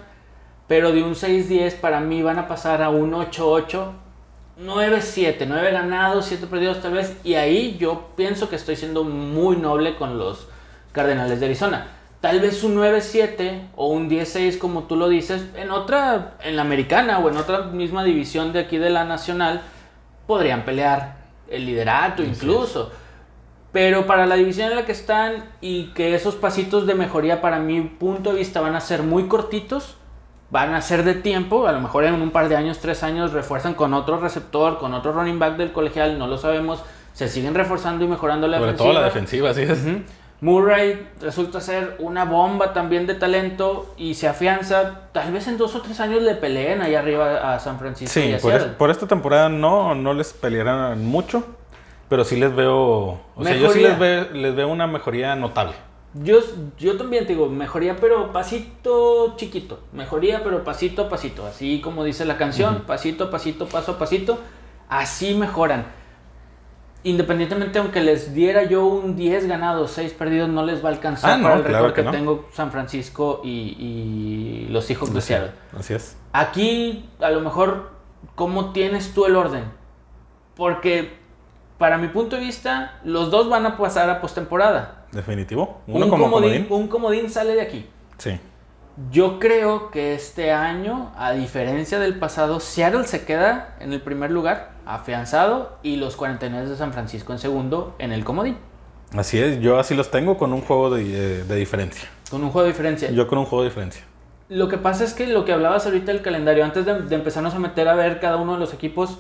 [0.67, 3.93] Pero de un 6-10 para mí van a pasar a un 8-8
[4.61, 7.17] 9-7, 9 ganados, 7 perdidos tal vez.
[7.25, 10.49] Y ahí yo pienso que estoy siendo muy noble con los
[10.93, 11.87] Cardenales de Arizona.
[12.21, 16.63] Tal vez un 9-7 o un 10-6 como tú lo dices, en otra, en la
[16.63, 19.63] americana o en otra misma división de aquí de la nacional,
[20.27, 21.17] podrían pelear
[21.49, 22.93] el liderato incluso.
[23.73, 27.59] Pero para la división en la que están y que esos pasitos de mejoría para
[27.59, 29.97] mi punto de vista van a ser muy cortitos,
[30.53, 33.33] van a ser de tiempo, a lo mejor en un par de años, tres años,
[33.33, 36.85] refuerzan con otro receptor, con otro running back del colegial, no lo sabemos,
[37.15, 39.83] se siguen reforzando y mejorando la Sobre todo la defensiva, así es.
[40.43, 45.09] Murray resulta ser una bomba también de talento y se afianza.
[45.13, 48.13] Tal vez en dos o tres años le peleen ahí arriba a San Francisco.
[48.13, 48.35] Sí,
[48.77, 51.47] por, esta temporada no, no les pelearán mucho,
[52.11, 53.21] pero sí les veo.
[53.37, 53.99] O sea, yo sí les
[54.33, 55.75] les veo una mejoría notable.
[56.15, 56.41] Yo,
[56.79, 62.05] yo también te digo, mejoría pero pasito chiquito, mejoría pero pasito a pasito, así como
[62.05, 64.39] dice la canción, pasito a pasito, paso a pasito,
[64.91, 65.87] así mejoran.
[67.05, 71.41] Independientemente, aunque les diera yo un 10 ganados, 6 perdidos, no les va a alcanzar
[71.41, 75.53] ah, para el récord que, tengo San Francisco y, los hijos de Seattle.
[75.77, 76.17] Así es.
[76.33, 77.91] Aquí, a lo mejor,
[78.35, 79.65] ¿cómo tienes tú el orden?
[80.55, 81.17] Porque,
[81.79, 85.83] para mi punto de vista, los dos van a pasar a postemporada Definitivo.
[85.87, 87.87] un comodín, Un comodín sale de aquí.
[88.19, 88.41] Sí.
[89.11, 94.31] Yo creo que este año, a diferencia del pasado, Seattle se queda en el primer
[94.31, 98.59] lugar, afianzado, y los 49 de San Francisco en segundo en el comodín.
[99.17, 102.09] Así es, yo así los tengo con un juego de, eh, diferencia.
[102.31, 103.11] Con un juego de diferencia.
[103.11, 104.03] Yo con un juego de diferencia.
[104.49, 107.55] Lo que pasa es que lo que hablabas ahorita del calendario, antes de, de empezarnos
[107.55, 109.19] a meter a ver cada uno de los equipos,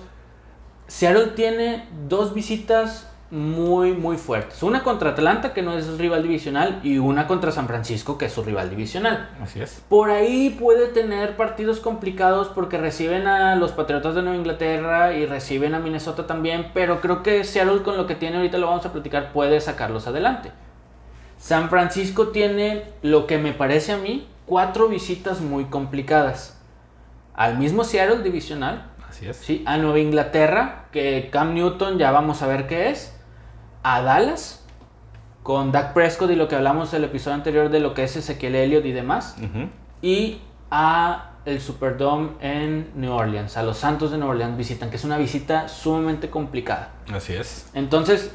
[0.86, 4.62] Seattle tiene dos visitas muy, muy fuertes.
[4.62, 8.32] Una contra Atlanta, que no es rival divisional, y una contra San Francisco, que es
[8.32, 9.30] su rival divisional.
[9.42, 9.82] Así es.
[9.88, 15.24] Por ahí puede tener partidos complicados porque reciben a los Patriotas de Nueva Inglaterra y
[15.24, 18.84] reciben a Minnesota también, pero creo que Seattle con lo que tiene ahorita lo vamos
[18.84, 20.52] a platicar puede sacarlos adelante.
[21.38, 26.60] San Francisco tiene lo que me parece a mí cuatro visitas muy complicadas.
[27.32, 28.90] Al mismo Seattle divisional.
[29.08, 29.38] Así es.
[29.38, 33.21] Sí, a Nueva Inglaterra, que Cam Newton ya vamos a ver qué es
[33.82, 34.64] a Dallas
[35.42, 38.54] con Dak Prescott y lo que hablamos el episodio anterior de lo que es Ezequiel
[38.54, 39.36] Elliott y demás.
[40.00, 40.40] Y
[40.70, 45.04] a el Superdome en New Orleans, a los Santos de New Orleans visitan, que es
[45.04, 46.90] una visita sumamente complicada.
[47.12, 47.68] Así es.
[47.74, 48.30] Entonces,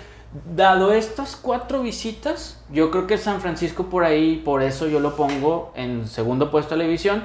[0.56, 5.16] dado estas cuatro visitas, yo creo que San Francisco por ahí, por eso yo lo
[5.16, 7.24] pongo en segundo puesto de la división,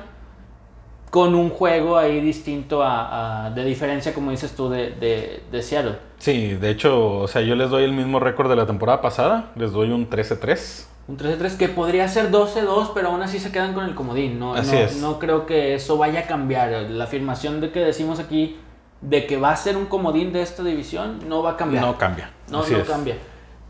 [1.12, 5.98] con un juego ahí distinto a, de diferencia, como dices tú, de, de, de, Seattle.
[6.16, 9.51] Sí, de hecho, o sea, yo les doy el mismo récord de la temporada pasada,
[9.55, 10.87] les doy un 13-3.
[11.09, 14.38] Un 13-3 que podría ser 12-2, pero aún así se quedan con el comodín.
[14.38, 14.62] No, no,
[15.03, 16.70] no creo que eso vaya a cambiar.
[16.88, 18.57] La afirmación de que decimos aquí
[19.03, 21.85] de que va a ser un comodín de esta división no va a cambiar.
[21.85, 22.31] No cambia.
[22.51, 23.18] No, no cambia.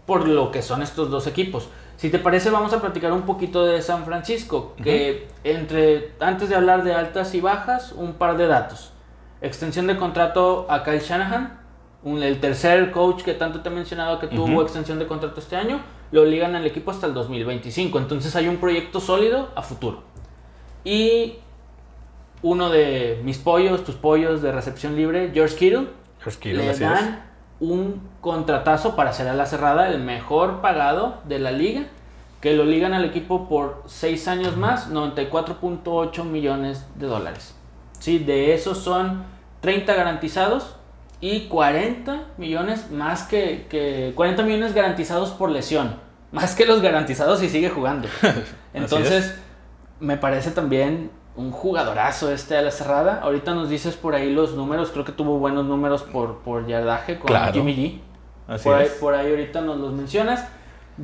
[0.07, 1.68] Por lo que son estos dos equipos.
[2.03, 4.75] Si te parece, vamos a platicar un poquito de San Francisco.
[4.83, 8.93] Que entre, antes de hablar de altas y bajas, un par de datos.
[9.41, 11.61] Extensión de contrato a Kyle Shanahan,
[12.05, 15.81] el tercer coach que tanto te he mencionado que tuvo extensión de contrato este año
[16.11, 17.97] lo ligan al equipo hasta el 2025.
[18.01, 20.03] Entonces hay un proyecto sólido a futuro.
[20.83, 21.35] Y
[22.43, 25.87] uno de mis pollos, tus pollos de recepción libre, George Kittle,
[26.21, 27.32] George le dan
[27.62, 31.85] un contratazo para hacer a la cerrada, el mejor pagado de la liga,
[32.40, 37.55] que lo ligan al equipo por 6 años más, 94.8 millones de dólares.
[38.01, 39.22] Sí, de esos son
[39.61, 40.75] 30 garantizados
[41.20, 45.94] y 40 millones más que, que 40 millones garantizados por lesión,
[46.33, 48.09] más que los garantizados si sigue jugando.
[48.75, 49.38] Entonces,
[50.01, 53.21] me parece también un jugadorazo este a la cerrada.
[53.23, 57.18] Ahorita nos dices por ahí los números, creo que tuvo buenos números por, por yardaje
[57.18, 58.01] con Jimmy G.
[58.49, 60.47] Así por, ahí, por ahí ahorita nos los mencionas.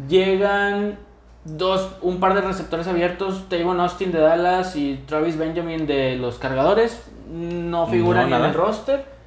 [0.09, 0.99] Llegan
[1.45, 6.39] dos, un par de receptores abiertos, Tavon Austin de Dallas y Travis Benjamin de los
[6.39, 7.11] cargadores.
[7.31, 9.18] No figuran en el roster.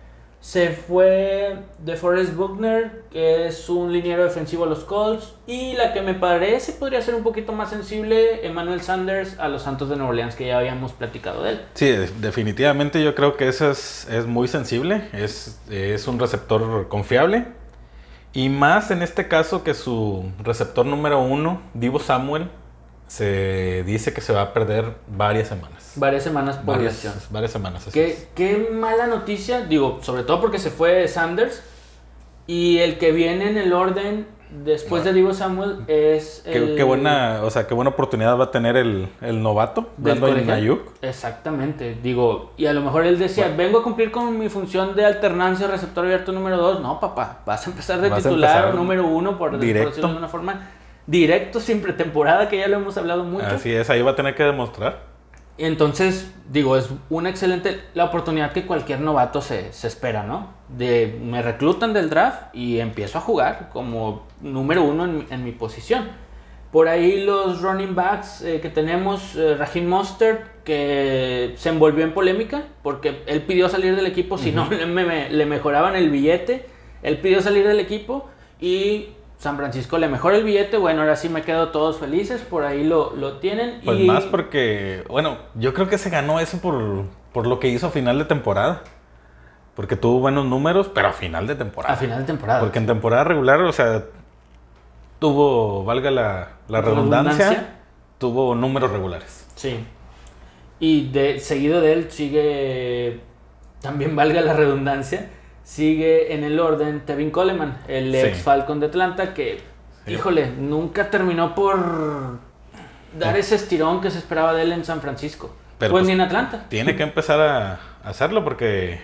[0.41, 5.35] Se fue de Forrest Buckner, que es un liniero defensivo a los Colts.
[5.45, 9.61] Y la que me parece podría ser un poquito más sensible, Emmanuel Sanders a los
[9.61, 11.61] Santos de Nueva Orleans, que ya habíamos platicado de él.
[11.75, 15.09] Sí, definitivamente yo creo que eso es, es muy sensible.
[15.13, 17.45] Es, es un receptor confiable.
[18.33, 22.49] Y más en este caso que su receptor número uno, Divo Samuel,
[23.11, 25.91] se dice que se va a perder varias semanas.
[25.97, 27.85] Varias semanas por varias, Varias semanas.
[27.91, 31.61] qué, qué mala noticia, digo, sobre todo porque se fue Sanders
[32.47, 34.27] y el que viene en el orden
[34.63, 36.77] después de Divo Samuel es el...
[36.77, 40.93] Qué, buena, o sea, qué buena oportunidad va a tener el, el novato, Brandon Ayuk.
[41.01, 45.03] Exactamente, digo, y a lo mejor él decía, vengo a cumplir con mi función de
[45.03, 46.79] alternancia receptor abierto número 2.
[46.79, 50.61] No, papá, vas a empezar de titular número uno, por, por decirlo de alguna forma
[51.11, 53.45] directo sin pretemporada, que ya lo hemos hablado mucho.
[53.45, 55.11] Así es, ahí va a tener que demostrar.
[55.57, 60.53] Y entonces, digo, es una excelente la oportunidad que cualquier novato se, se, espera, ¿no?
[60.69, 66.07] De me reclutan del draft y empiezo a jugar como número uno en, mi posición.
[66.71, 72.13] Por ahí los running backs eh, que tenemos, eh, Raheem Mostert, que se envolvió en
[72.13, 74.85] polémica porque él pidió salir del equipo, si no le,
[75.29, 76.65] le mejoraban el billete,
[77.03, 78.29] él pidió salir del equipo
[78.61, 79.09] y
[79.41, 82.83] San Francisco le mejora el billete, bueno, ahora sí me quedo todos felices, por ahí
[82.83, 83.81] lo, lo tienen.
[83.83, 87.87] Pues más porque, bueno, yo creo que se ganó eso por, por lo que hizo
[87.87, 88.83] a final de temporada.
[89.75, 91.95] Porque tuvo buenos números, pero a final de temporada.
[91.95, 92.59] A final de temporada.
[92.59, 94.03] Porque en temporada regular, o sea,
[95.17, 97.79] tuvo, valga la, la redundancia,
[98.19, 99.47] tuvo números regulares.
[99.55, 99.83] Sí.
[100.79, 103.21] Y de, seguido de él sigue,
[103.81, 105.31] también valga la redundancia,
[105.71, 109.61] Sigue en el orden Tevin Coleman, el ex Falcon de Atlanta, que,
[110.05, 112.39] híjole, nunca terminó por
[113.17, 115.55] dar ese estirón que se esperaba de él en San Francisco.
[115.77, 116.65] Pero pues, ni en Atlanta.
[116.67, 118.99] Tiene que empezar a hacerlo porque,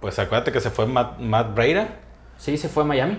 [0.00, 1.54] pues acuérdate que se fue Matt, Matt
[2.38, 3.18] Sí, se fue a Miami.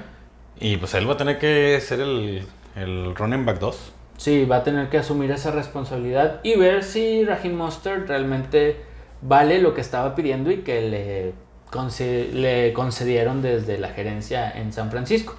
[0.60, 3.94] Y pues él va a tener que ser el, el running back 2.
[4.18, 8.78] Sí, va a tener que asumir esa responsabilidad y ver si Raheem Mostert realmente
[9.22, 11.47] vale lo que estaba pidiendo y que le
[12.34, 15.36] le concedieron desde la gerencia en San Francisco.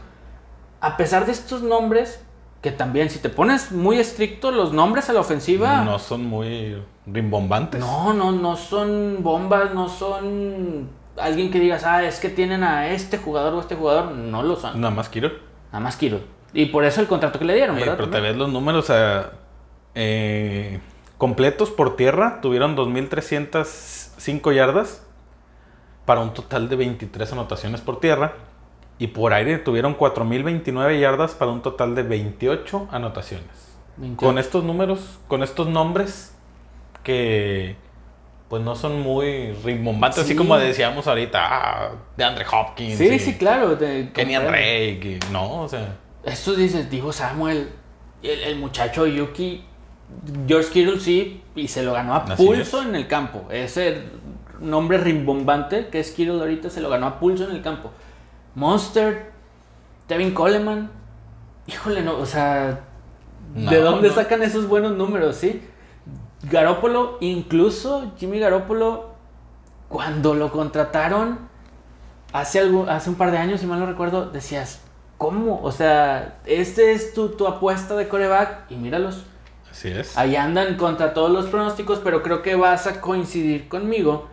[0.80, 2.24] A pesar de estos nombres,
[2.62, 5.82] que también si te pones muy estricto, los nombres a la ofensiva...
[5.84, 7.80] No son muy rimbombantes.
[7.80, 12.88] No, no, no son bombas, no son alguien que digas, ah, es que tienen a
[12.90, 14.80] este jugador o este jugador, no lo son.
[14.80, 15.32] Nada más Kiro.
[15.72, 16.20] Nada más Kiro.
[16.52, 17.96] Y por eso el contrato que le dieron, ¿verdad?
[17.96, 18.90] Pero te ves los números,
[19.94, 20.80] eh,
[21.16, 25.07] completos por tierra, tuvieron 2.305 yardas
[26.08, 28.32] para un total de 23 anotaciones por tierra.
[28.98, 33.76] Y por aire tuvieron 4.029 yardas para un total de 28 anotaciones.
[34.16, 36.34] Con estos números, con estos nombres
[37.02, 37.76] que
[38.48, 42.96] pues no son muy rimbombantes, así como decíamos ahorita, ah, de Andre Hopkins.
[42.96, 43.76] Sí, sí, claro.
[43.76, 45.98] De, Kenny Drake, no, o sea.
[46.24, 47.68] Esto dices, dijo Samuel,
[48.22, 49.62] el, muchacho Yuki,
[50.46, 53.46] George Kittle sí, y se lo ganó a pulso en el campo.
[53.50, 54.04] Ese
[54.60, 57.90] nombre rimbombante que es Kittle ahorita se lo ganó a pulso en el campo.
[58.54, 59.30] Monster,
[60.06, 60.90] Tevin Coleman,
[61.66, 62.80] híjole, no, o sea,
[63.54, 65.62] ¿de dónde sacan esos buenos números, sí?
[66.42, 69.10] Garópolo, incluso Jimmy Garópolo,
[69.88, 71.38] cuando lo contrataron
[72.32, 74.80] hace, algo, hace un par de años, si mal no recuerdo, decías,
[75.18, 75.60] ¿cómo?
[75.62, 79.24] O sea, este es tu, tu apuesta de coreback y míralos.
[79.70, 80.16] Así es.
[80.16, 84.28] Ahí andan contra todos los pronósticos, pero creo que vas a coincidir conmigo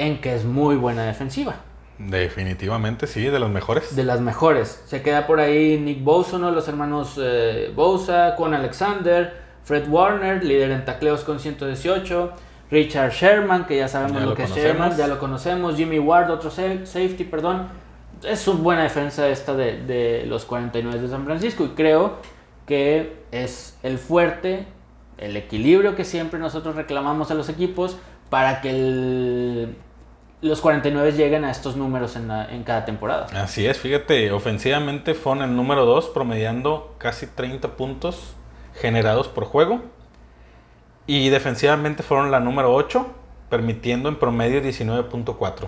[0.00, 1.56] en que es muy buena defensiva.
[1.98, 3.94] Definitivamente sí, de las mejores.
[3.94, 4.82] De las mejores.
[4.86, 6.50] Se queda por ahí Nick Bosa, ¿no?
[6.50, 12.32] los hermanos eh, Bosa, con Alexander, Fred Warner, líder en tacleos con 118.
[12.70, 15.76] Richard Sherman, que ya sabemos lo, que es Sherman, ya lo conocemos.
[15.76, 17.68] Jimmy Ward, otro safety, perdón.
[18.22, 22.16] Es una buena defensa esta de, de los 49 de San Francisco y creo
[22.64, 24.66] que es el fuerte,
[25.18, 27.98] el equilibrio que siempre nosotros reclamamos a los equipos
[28.30, 29.74] para que
[30.42, 33.26] los 49 lleguen a estos números en, en, cada temporada.
[33.42, 38.34] Así es, fíjate, ofensivamente fueron el número 2, promediando casi 30 puntos
[38.80, 39.82] generados por juego.
[41.06, 43.06] Y defensivamente fueron la número 8,
[43.48, 45.66] permitiendo en promedio 19.4.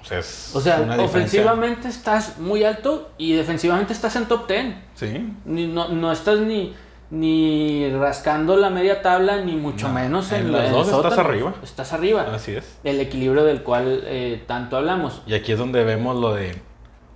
[0.00, 4.74] O sea, o sea ofensivamente estás muy alto y defensivamente estás en top 10.
[4.94, 5.32] Sí.
[5.46, 6.74] no, no estás ni,
[7.14, 11.54] ni rascando la media tabla, ni mucho menos en, las dos estás arriba.
[11.62, 12.26] Estás arriba.
[12.34, 12.78] Así es.
[12.82, 15.22] El equilibrio del cual eh, tanto hablamos.
[15.26, 16.60] Y aquí es donde vemos lo de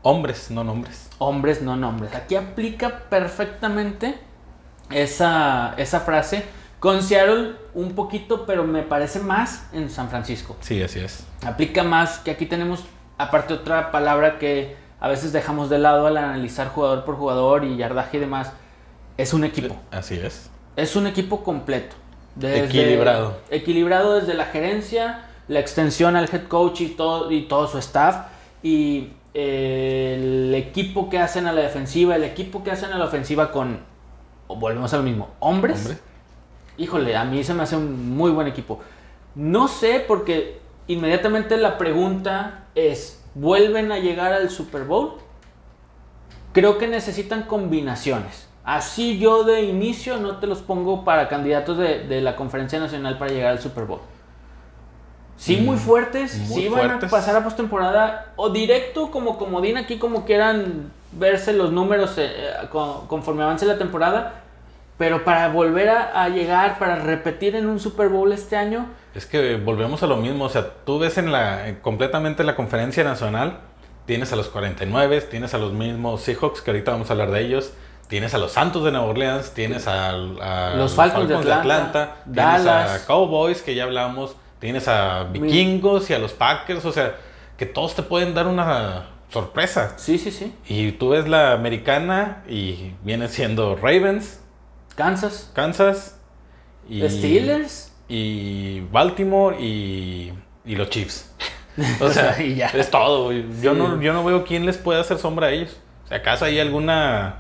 [0.03, 1.11] hombres, no nombres.
[1.19, 2.15] Hombres, no nombres.
[2.15, 4.15] Aquí aplica perfectamente
[4.91, 6.45] esa, esa frase.
[6.79, 10.57] Con Seattle un poquito, pero me parece más en San Francisco.
[10.61, 11.27] Sí, así es.
[11.45, 12.85] Aplica más que aquí tenemos,
[13.19, 17.77] aparte otra palabra que a veces dejamos de lado al analizar jugador por jugador y
[17.77, 18.53] yardaje y demás,
[19.19, 19.77] es un equipo.
[19.91, 20.49] Así es.
[20.77, 21.95] Es un equipo completo.
[22.41, 23.37] equilibrado.
[23.51, 28.29] Equilibrado desde la gerencia, la extensión al head coach y todo, y todo su staff.
[28.63, 33.53] Y el equipo que hacen a la defensiva, el equipo que hacen a la ofensiva
[33.53, 33.81] con
[34.47, 36.01] volvemos a lo mismo, hombres.
[36.77, 38.81] Híjole, a mí se me hace un muy buen equipo.
[39.35, 45.15] No sé, porque inmediatamente la pregunta es, ¿vuelven a llegar al Super Bowl?
[46.53, 48.48] Creo que necesitan combinaciones.
[48.65, 53.31] Así yo de inicio no te los pongo para candidatos de, la Conferencia Nacional para
[53.31, 54.01] llegar al Super Bowl.
[55.37, 59.97] Sí, muy mm, fuertes, sí van a pasar a postemporada o directo como comodín aquí
[59.97, 64.43] como quieran verse los números eh, eh, conforme avance la temporada.
[64.99, 68.87] Pero para volver a, llegar, para repetir en un Super Bowl este año.
[69.15, 70.45] Es que volvemos a lo mismo.
[70.45, 73.61] O sea, tú ves en la completamente en la conferencia nacional,
[74.07, 77.43] tienes a los 49, tienes a los mismos Seahawks, que ahorita vamos a hablar de
[77.43, 77.73] ellos.
[78.09, 83.05] Tienes a los Santos de Nueva Orleans, tienes a, los, Falcons, de Atlanta, tienes a
[83.07, 86.87] Cowboys, que ya hablamos, tienes a Vikingos y a los Packers.
[86.87, 87.17] O sea,
[87.59, 89.95] que todos te pueden dar una sorpresa.
[89.99, 90.55] Sí, sí, sí.
[90.67, 94.41] Y tú ves la americana y viene siendo Ravens.
[94.95, 95.51] Kansas.
[95.55, 96.19] Kansas.
[96.89, 97.93] Y, Steelers.
[98.09, 100.33] Y Baltimore y,
[100.65, 101.35] y los Chiefs.
[102.01, 103.31] O sea, es todo.
[103.33, 105.77] Yo, no, yo no veo quién les puede hacer sombra a ellos.
[106.09, 107.37] Si acaso hay alguna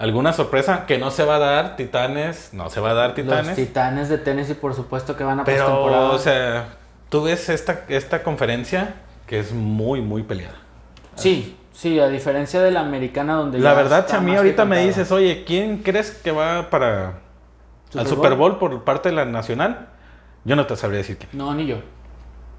[0.00, 3.48] alguna sorpresa que no se va a dar, Titanes, no se va a dar Titanes.
[3.48, 6.68] Los Titanes de Tennessee, por supuesto que van a Pero, o sea,
[7.10, 8.94] tú ves esta, esta conferencia
[9.26, 10.56] que es muy, muy peleada.
[11.16, 13.58] Sí, sí, a diferencia de la americana donde...
[13.58, 17.20] La verdad, si a mí ahorita me dices, oye, ¿quién crees que va para
[17.94, 19.88] al Super Bowl por parte de la nacional?
[20.44, 21.28] Yo no te sabría decir quién.
[21.34, 21.76] No, ni yo.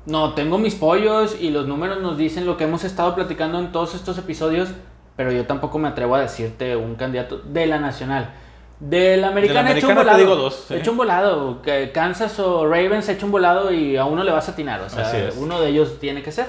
[0.06, 3.72] No, tengo mis pollos y los números nos dicen lo que hemos estado platicando en
[3.72, 4.70] todos estos episodios,
[5.16, 8.34] pero yo tampoco me atrevo a decirte un candidato de la nacional.
[8.80, 10.18] De la americana, he hecho un volado.
[10.18, 11.62] Te digo dos, He hecho un volado.
[11.62, 14.82] Que Kansas o Ravens he hecho un volado y a uno le vas a atinar.
[14.82, 16.48] O sea, uno de ellos tiene que ser.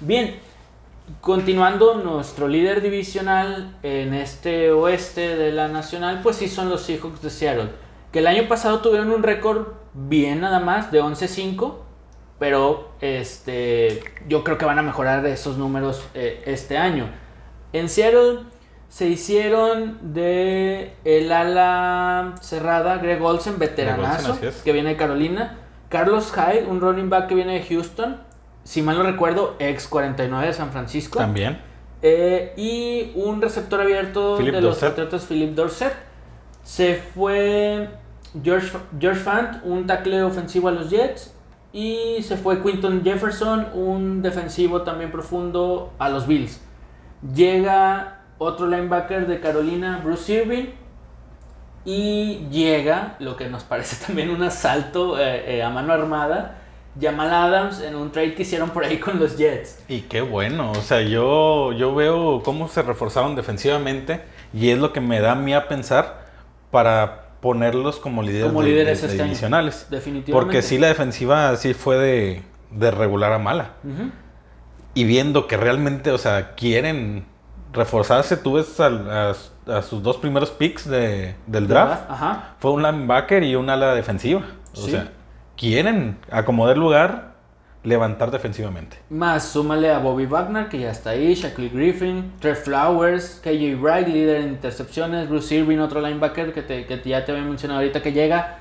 [0.00, 0.36] Bien,
[1.20, 7.20] Continuando, nuestro líder divisional en este oeste de la nacional, pues sí son los Seahawks
[7.20, 7.68] de Seattle,
[8.10, 11.74] que el año pasado tuvieron un récord bien nada más de 11-5,
[12.38, 17.10] pero este, yo creo que van a mejorar esos números eh, este año.
[17.72, 18.40] En Seattle
[18.88, 25.58] se hicieron de el ala cerrada Greg Olsen, veteranazo, que viene de Carolina,
[25.88, 28.16] Carlos Hyde, un running back que viene de Houston,
[28.64, 31.18] si mal no recuerdo, ex 49 de San Francisco.
[31.18, 31.60] También.
[32.02, 35.92] Eh, y un receptor abierto de los Patriotas, Philip Dorset.
[36.64, 37.88] Se fue
[38.42, 41.34] George, George Fant, un tackle ofensivo a los Jets.
[41.72, 46.60] y se fue Quinton Jefferson, un defensivo también profundo, a los Bills.
[47.34, 50.66] Llega otro linebacker de Carolina, Bruce Irving.
[51.84, 56.56] Y llega lo que nos parece también un asalto eh, eh, a mano armada.
[57.00, 59.82] Jamal Adams en un trade que hicieron por ahí con los Jets.
[59.88, 64.92] Y qué bueno, o sea, yo, yo veo cómo se reforzaron defensivamente y es lo
[64.92, 66.26] que me da a mí a pensar
[66.72, 69.86] para ponerlos como líderes, como líderes este divisionales.
[69.88, 70.32] Definitivamente.
[70.32, 73.72] Porque sí, la defensiva sí fue de, de regular a mala.
[74.94, 77.24] Y viendo que realmente, o sea, quieren
[77.72, 79.34] reforzarse, tú ves a,
[79.82, 82.10] sus dos primeros picks de, del draft.
[82.58, 84.42] Fue un linebacker y una ala defensiva.
[84.74, 85.12] O sea,
[85.56, 87.30] quieren acomodar lugar
[87.82, 88.98] levantar defensivamente.
[89.08, 94.06] Más, súmale a Bobby Wagner, que ya está ahí, Shaquille Griffin, Trey Flowers, KJ Wright,
[94.06, 98.02] líder en intercepciones, Bruce Irving, otro linebacker que, te, que ya te había mencionado ahorita
[98.02, 98.58] que llega.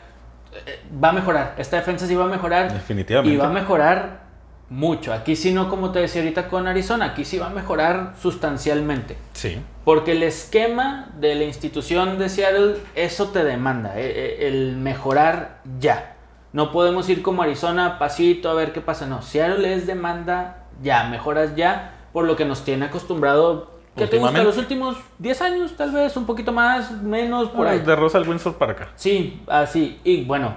[0.65, 2.71] Eh, va a mejorar, esta defensa sí va a mejorar.
[2.71, 3.33] Definitivamente.
[3.33, 4.28] Y va a mejorar
[4.69, 5.13] mucho.
[5.13, 9.17] Aquí sí no, como te decía ahorita con Arizona, aquí sí va a mejorar sustancialmente.
[9.33, 9.59] Sí.
[9.83, 15.61] Porque el esquema de la institución de Seattle, eso te demanda, eh, eh, el mejorar
[15.79, 16.15] ya.
[16.53, 19.05] No podemos ir como Arizona, pasito, a ver qué pasa.
[19.05, 23.79] No, Seattle es demanda ya, mejoras ya, por lo que nos tiene acostumbrado.
[23.95, 24.43] ¿Qué te gusta?
[24.43, 27.79] Los últimos 10 años, tal vez, un poquito más, menos, por ahí.
[27.79, 28.89] De Russell Wilson para acá.
[28.95, 29.99] Sí, así.
[30.03, 30.55] Y bueno,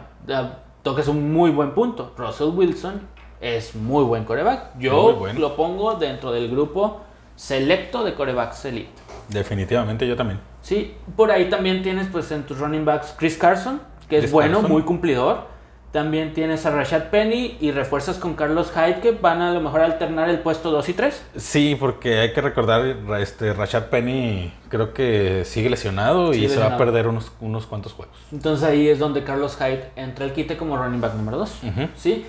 [0.82, 2.12] toques un muy buen punto.
[2.16, 3.00] Russell Wilson
[3.42, 4.78] es muy buen coreback.
[4.78, 7.02] Yo lo pongo dentro del grupo
[7.36, 8.92] selecto de corebacks elite.
[9.28, 10.40] Definitivamente, yo también.
[10.62, 14.62] Sí, por ahí también tienes pues en tus running backs Chris Carson, que es bueno,
[14.62, 15.50] muy cumplidor.
[15.90, 19.82] También tienes a Rashad Penny y refuerzas con Carlos Hyde que van a lo mejor
[19.82, 21.22] a alternar el puesto 2 y 3.
[21.36, 26.76] Sí, porque hay que recordar, este Rashad Penny creo que sigue lesionado y se va
[26.76, 28.16] a perder unos, unos cuantos juegos.
[28.32, 31.60] Entonces ahí es donde Carlos Hyde entra al quite como running back número 2.
[31.96, 32.24] ¿sí?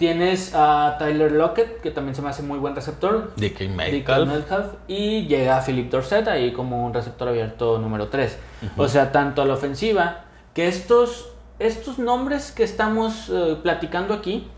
[0.00, 3.32] Tienes a Tyler Lockett, que también se me hace muy buen receptor.
[3.36, 4.74] DK Metcalf.
[4.88, 8.38] Y llega a Philip Dorset ahí como un receptor abierto número 3.
[8.78, 10.24] O sea, tanto a la ofensiva,
[10.54, 11.30] que estos
[11.60, 14.48] estos nombres que estamos eh, platicando aquí,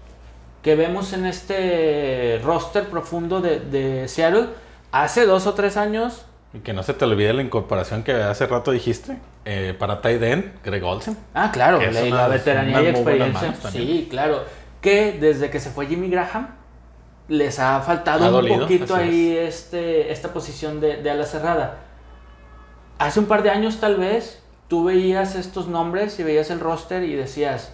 [0.63, 4.47] que vemos en este roster profundo de, Seattle,
[4.93, 6.25] hace dos o tres años.
[6.55, 10.63] Y que no se te olvide la incorporación que hace rato dijiste eh, para End,
[10.63, 11.17] Greg Olsen.
[11.35, 13.55] Ah, claro, la, veteranía y experiencia.
[13.73, 14.45] Sí, claro.
[14.83, 16.49] Que desde que se fue Jimmy Graham,
[17.29, 21.79] les ha faltado un poquito ahí este, esta posición de, de ala cerrada.
[22.99, 27.03] Hace un par de años, tal vez, tú veías estos nombres y veías el roster
[27.05, 27.73] y decías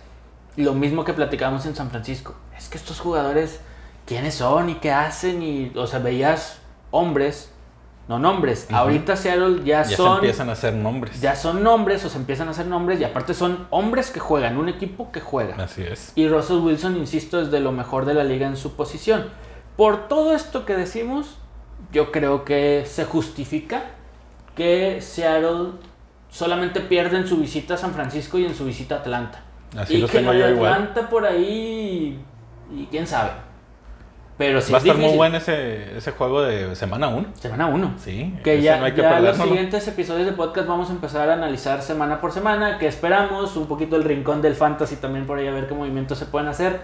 [0.57, 2.35] lo mismo que platicamos en San Francisco.
[2.57, 3.61] Es que estos jugadores,
[4.07, 5.43] ¿quiénes son y qué hacen?
[5.43, 6.59] Y, o sea, veías
[6.91, 7.51] hombres,
[8.09, 8.67] no nombres.
[8.73, 10.13] Ahorita Seattle ya, ya son.
[10.13, 11.21] Se empiezan a hacer nombres.
[11.21, 14.57] Ya son nombres o se empiezan a hacer nombres y aparte son hombres que juegan,
[14.57, 15.63] un equipo que juega.
[15.63, 16.13] Así es.
[16.15, 19.27] Y Russell Wilson, insisto, es de lo mejor de la liga en su posición.
[19.77, 21.37] Por todo esto que decimos,
[21.93, 23.83] yo creo que se justifica
[24.57, 25.73] que Seattle
[26.31, 29.43] solamente pierden su visita a San Francisco y en su visita a Atlanta.
[29.77, 32.19] Así y que tengo yo Atlanta por ahí,
[32.75, 33.33] y quién sabe.
[34.39, 37.27] Pero sí Va a estar muy bueno ese, ese juego de semana 1.
[37.35, 37.95] Semana 1.
[37.99, 38.35] Sí.
[38.45, 42.21] Que ya, no ya los siguientes episodios de podcast vamos a empezar a analizar semana
[42.21, 45.67] por semana, qué esperamos, un poquito el rincón del fantasy también por ahí a ver
[45.67, 46.81] qué movimientos se pueden hacer.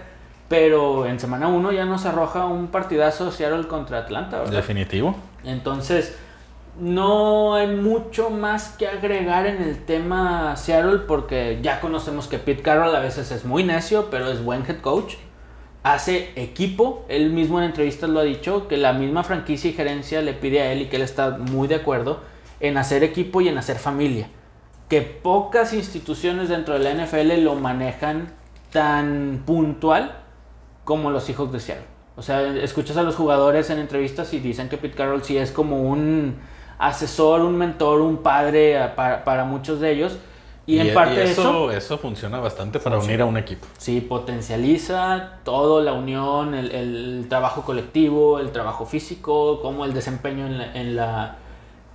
[0.49, 4.51] Pero en semana 1 ya nos arroja un partidazo Seattle contra Atlanta, ¿verdad?
[4.51, 5.15] Definitivo.
[5.45, 6.17] Entonces,
[6.77, 12.61] no hay mucho más que agregar en el tema Seattle porque ya conocemos que Pete
[12.61, 15.15] Carroll a veces es muy necio, pero es buen head coach.
[15.85, 20.23] Hace equipo, él mismo en entrevistas lo ha dicho, que la misma franquicia y gerencia
[20.23, 22.21] le pide a él y que él está muy de acuerdo
[22.59, 24.27] en hacer equipo y en hacer familia.
[24.89, 28.33] Que pocas instituciones dentro de la NFL lo manejan
[28.71, 30.23] tan puntual
[30.85, 31.85] como los hijos de Seattle.
[32.15, 35.51] O sea, escuchas a los jugadores en entrevistas y dicen que Pete Carroll sí es
[35.51, 36.37] como un
[36.79, 40.17] asesor, un mentor, un padre para, muchos de ellos.
[40.67, 43.67] Y, en parte eso, eso, funciona bastante para unir a un equipo.
[43.77, 50.95] Sí, potencializa todo, la unión, el, trabajo colectivo, el trabajo físico, como el desempeño en
[50.95, 51.37] la,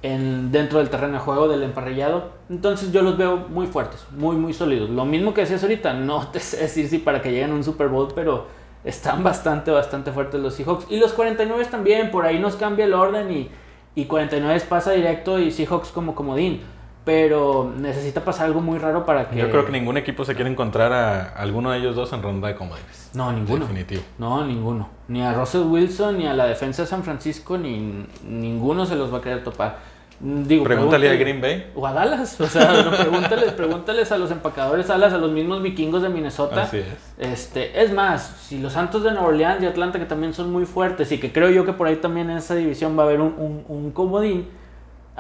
[0.03, 2.31] en dentro del terreno de juego del emparrillado.
[2.49, 4.89] Entonces yo los veo muy fuertes, muy, muy sólidos.
[4.89, 7.65] Lo mismo que decías ahorita, no te sé decir si para que lleguen a un
[7.65, 8.47] Super Bowl, pero
[8.85, 10.87] están bastante, bastante fuertes los Seahawks.
[10.91, 13.51] Y los 49 también, por ahí nos cambia el orden y
[13.95, 16.61] y 49 pasa directo y Seahawks como comodín.
[17.05, 19.37] Pero necesita pasar algo muy raro para que.
[19.37, 22.49] Yo creo que ningún equipo se quiere encontrar a alguno de ellos dos en ronda
[22.49, 23.11] de comodines.
[23.15, 23.65] No, ninguno.
[23.65, 24.03] Definitivo.
[24.19, 24.89] No, ninguno.
[25.09, 29.13] Ni a Russell Wilson, ni a la defensa de San Francisco, ni ninguno se los
[29.13, 29.79] va a querer topar.
[30.23, 31.71] Digo, pregúntale, a Green Bay.
[31.75, 32.39] O a Dallas.
[32.39, 36.65] O sea, no, pregúntales, pregúntales a los empacadores Dallas, a los mismos vikingos de Minnesota.
[36.65, 36.87] Así es.
[37.19, 40.67] Este, es más, si los Santos de Nueva Orleans y Atlanta, que también son muy
[40.67, 43.23] fuertes, y que creo yo que por ahí también en esa división va a haber
[43.23, 44.47] un, un, comodín,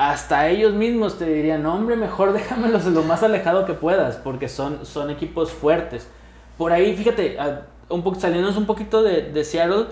[0.09, 4.87] hasta ellos mismos te dirían, hombre, mejor déjamelos lo más alejado que puedas, porque son,
[4.87, 6.09] son equipos fuertes.
[6.57, 7.37] Por ahí, fíjate,
[7.89, 9.87] un poco, saliéndonos un poquito de, de Seattle,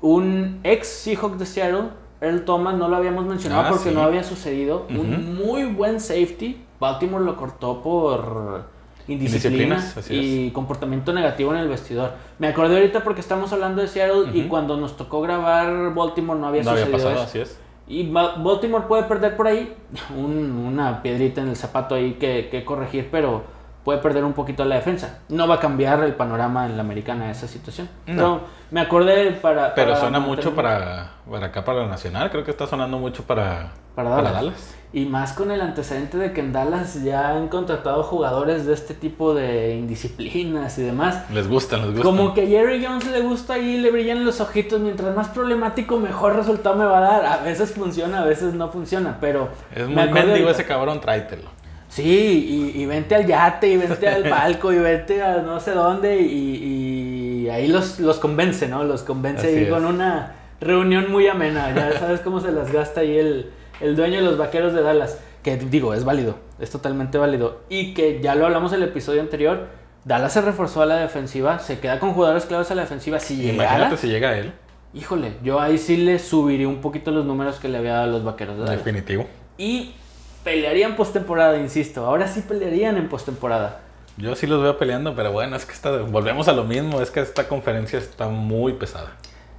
[0.00, 1.88] un ex Seahawk de Seattle
[2.20, 4.86] Earl Thomas no lo habíamos mencionado ah, porque no había sucedido.
[4.90, 6.64] Un muy buen safety.
[6.80, 8.64] Baltimore lo cortó por
[9.06, 12.12] indisciplina y comportamiento negativo en el vestidor.
[12.38, 16.48] Me acordé ahorita porque estamos hablando de Seattle y cuando nos tocó grabar Baltimore no
[16.48, 17.58] había sucedido eso.
[17.88, 19.74] Y Baltimore puede perder por ahí
[20.16, 23.44] una piedrita en el zapato ahí que, que corregir, pero
[23.88, 25.20] puede perder un poquito la defensa.
[25.30, 27.88] No va a cambiar el panorama en la americana esa situación.
[28.06, 28.42] No.
[28.70, 29.74] me acordé para...
[29.74, 32.30] Pero suena mucho para, para acá, para la Nacional.
[32.30, 34.76] Creo que está sonando mucho para, para Dallas.
[34.92, 38.94] Y más con el antecedente de que en Dallas ya han contratado jugadores de este
[38.94, 41.24] tipo de indisciplinas y demás.
[41.32, 42.04] Les gustan, les gustan.
[42.04, 44.80] Como que a Jerry Jones le gusta y le brillan los ojitos.
[44.80, 47.26] Mientras más problemático, mejor resultado me va a dar.
[47.26, 49.48] A veces funciona, a veces no funciona, pero...
[49.74, 51.50] Es muy mendigo ese cabrón, tráetelo.
[51.88, 56.20] Sí, y, vente al yate, y vente al palco, y vente a no sé dónde,
[56.20, 58.84] y, ahí los, los convence, ¿no?
[58.84, 61.74] Los convence ahí con una reunión muy amena.
[61.74, 63.50] Ya sabes cómo se las gasta ahí el,
[63.80, 65.18] el dueño de los vaqueros de Dallas.
[65.42, 67.60] Que digo, es válido, es totalmente válido.
[67.68, 69.68] Y que ya lo hablamos en el episodio anterior.
[70.04, 73.20] Dallas se reforzó a la defensiva, se queda con jugadores claves a la defensiva.
[73.20, 74.52] Si Imagínate si llega él.
[74.94, 78.06] Híjole, yo ahí sí le subiría un poquito los números que le había dado a
[78.06, 78.84] los vaqueros de Dallas.
[78.84, 79.26] Definitivo.
[79.58, 79.92] Y
[80.44, 82.06] pelearían postemporada, insisto.
[82.06, 83.80] Ahora sí pelearían en postemporada.
[84.16, 87.10] Yo sí los veo peleando, pero bueno, es que está, volvemos a lo mismo, es
[87.10, 89.12] que esta conferencia está muy pesada.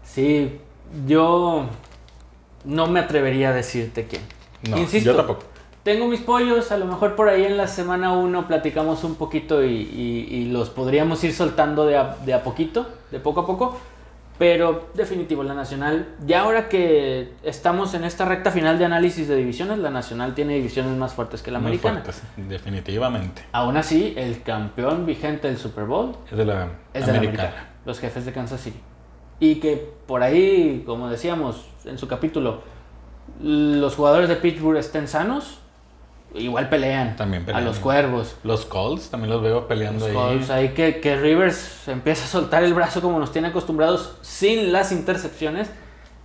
[0.04, 0.60] Sí,
[1.08, 1.70] yo
[2.66, 4.22] no me atrevería a decirte quién.
[4.70, 5.43] No, Insisto, yo tampoco.
[5.84, 9.64] Tengo mis pollos, a lo mejor por ahí en la semana 1 platicamos un poquito
[9.64, 13.80] y, los podríamos ir soltando de de a poquito, de poco a poco.
[14.39, 19.36] Pero definitivo, la Nacional, ya ahora que estamos en esta recta final de análisis de
[19.36, 22.01] divisiones, la Nacional tiene divisiones más fuertes que la Muy americana.
[22.01, 23.43] Fuertes, definitivamente.
[23.51, 27.68] Aún así, el campeón vigente del Super Bowl es de la, es de la americana,
[27.86, 28.80] los jefes de Kansas City.
[29.40, 32.62] Y que por ahí, como decíamos en su capítulo,
[33.42, 35.60] los jugadores de Pittsburgh estén sanos,
[36.34, 38.36] igual pelean, también a los cuervos.
[38.44, 40.14] Los Colts también los veo peleando los ahí.
[40.16, 44.72] Colts, ahí que, que, Rivers empieza a soltar el brazo como nos tiene acostumbrados sin
[44.72, 45.70] las intercepciones.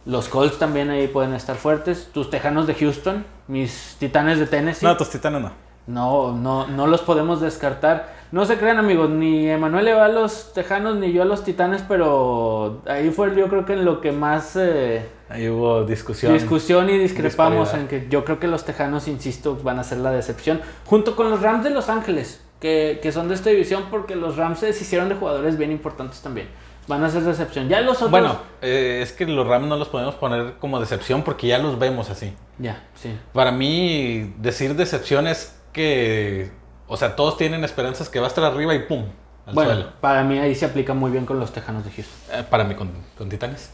[0.07, 2.11] Los Colts también ahí pueden estar fuertes.
[2.13, 4.85] Tus Tejanos de Houston, mis Titanes de Tennessee.
[4.85, 5.53] No, tus Titanes no.
[5.87, 8.24] No, no, no los podemos descartar.
[8.35, 11.45] No se crean amigos, ni Emanuel le va a los Tejanos ni yo a los
[11.45, 14.57] Titanes, pero ahí fue yo creo que en lo que más...
[14.57, 16.33] Eh, ahí hubo discusión.
[16.33, 20.11] Discusión y discrepamos en que yo creo que los Tejanos, insisto, van a ser la
[20.11, 20.61] decepción.
[20.85, 24.37] Junto con los Rams de Los Ángeles, que, que son de esta división porque los
[24.37, 26.49] Rams se hicieron de jugadores bien importantes también.
[26.89, 27.69] Van a ser decepción.
[27.69, 28.11] Ya los otros...
[28.11, 31.79] Bueno, eh, es que los Rams no los podemos poner como decepción porque ya los
[31.79, 32.33] vemos así.
[32.59, 33.17] Ya, sí.
[33.33, 36.51] Para mí, decir decepción es que,
[36.87, 39.05] o sea, todos tienen esperanzas que va a estar arriba y pum.
[39.47, 42.17] Al bueno, para mí ahí se aplica muy bien con los Tejanos de Houston.
[42.33, 42.91] Eh, para mí con,
[43.29, 43.71] Titanes.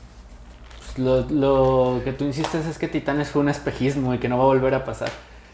[0.97, 4.45] Pues lo, que tú insistes es que Titanes fue un espejismo y que no va
[4.45, 5.11] a volver a pasar.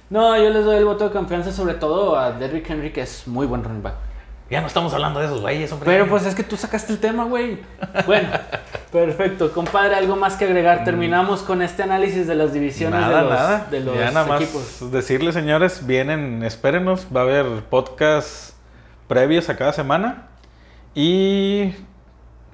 [0.08, 3.26] No, yo les doy el voto de confianza sobre todo a Derrick Henry, que es
[3.26, 3.94] muy buen running back.
[4.48, 5.90] Ya no estamos hablando de esos güeyes, hombre.
[5.90, 7.58] Pero pues es que tú sacaste el tema, güey.
[8.06, 8.28] Bueno,
[8.92, 9.52] perfecto.
[9.52, 10.84] Compadre, algo más que agregar.
[10.84, 13.66] Terminamos con este análisis de las divisiones de los, nada.
[13.68, 14.42] De los ya nada más
[14.92, 17.08] decirles, señores, vienen, espérenos.
[17.14, 18.52] Va a haber podcast
[19.08, 20.28] previos a cada semana.
[20.94, 21.72] Y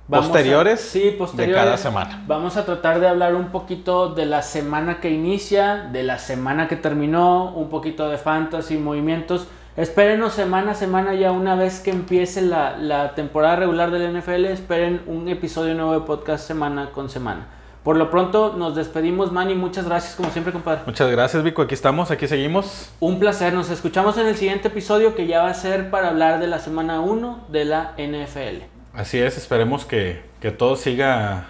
[0.08, 2.24] posteriores, sí, posteriores de cada semana.
[2.26, 6.68] Vamos a tratar de hablar un poquito de la semana que inicia, de la semana
[6.68, 11.90] que terminó, un poquito de fantasy, movimientos Espérenos semana a semana ya una vez que
[11.90, 17.46] empiece la, temporada regular del NFL, esperen un episodio nuevo de podcast semana con semana.
[17.82, 19.54] Por lo pronto nos despedimos, Manny.
[19.54, 20.82] Muchas gracias, como siempre, compadre.
[20.84, 21.62] Muchas gracias, Vico.
[21.62, 22.92] Aquí estamos, aquí seguimos.
[23.00, 23.54] Un placer.
[23.54, 26.58] Nos escuchamos en el siguiente episodio que ya va a ser para hablar de la
[26.58, 28.64] semana 1 de la NFL.
[28.92, 31.46] Así es, esperemos que, que todo siga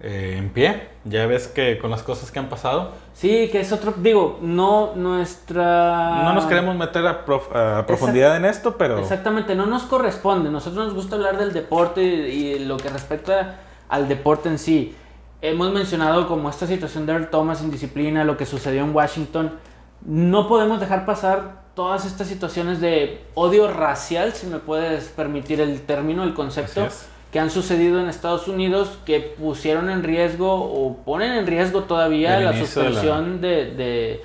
[0.00, 0.88] eh, en pie.
[1.04, 2.92] Ya ves que con las cosas que han pasado.
[3.14, 6.22] Sí, que es otro, digo, no nuestra...
[6.22, 8.98] No nos queremos meter a, profundidad en esto, pero...
[8.98, 10.50] Exactamente, no nos corresponde.
[10.50, 13.56] Nosotros nos gusta hablar del deporte y, lo que respecta
[13.88, 14.94] al deporte en sí.
[15.40, 19.58] Hemos mencionado como esta situación de Earl Thomas indisciplina, lo que sucedió en Washington.
[20.04, 25.80] No podemos dejar pasar todas estas situaciones de odio racial, si me puedes permitir el
[25.82, 26.86] término, el concepto
[27.32, 32.40] que han sucedido en Estados Unidos que pusieron en riesgo o ponen en riesgo todavía
[32.40, 34.22] la suspensión de,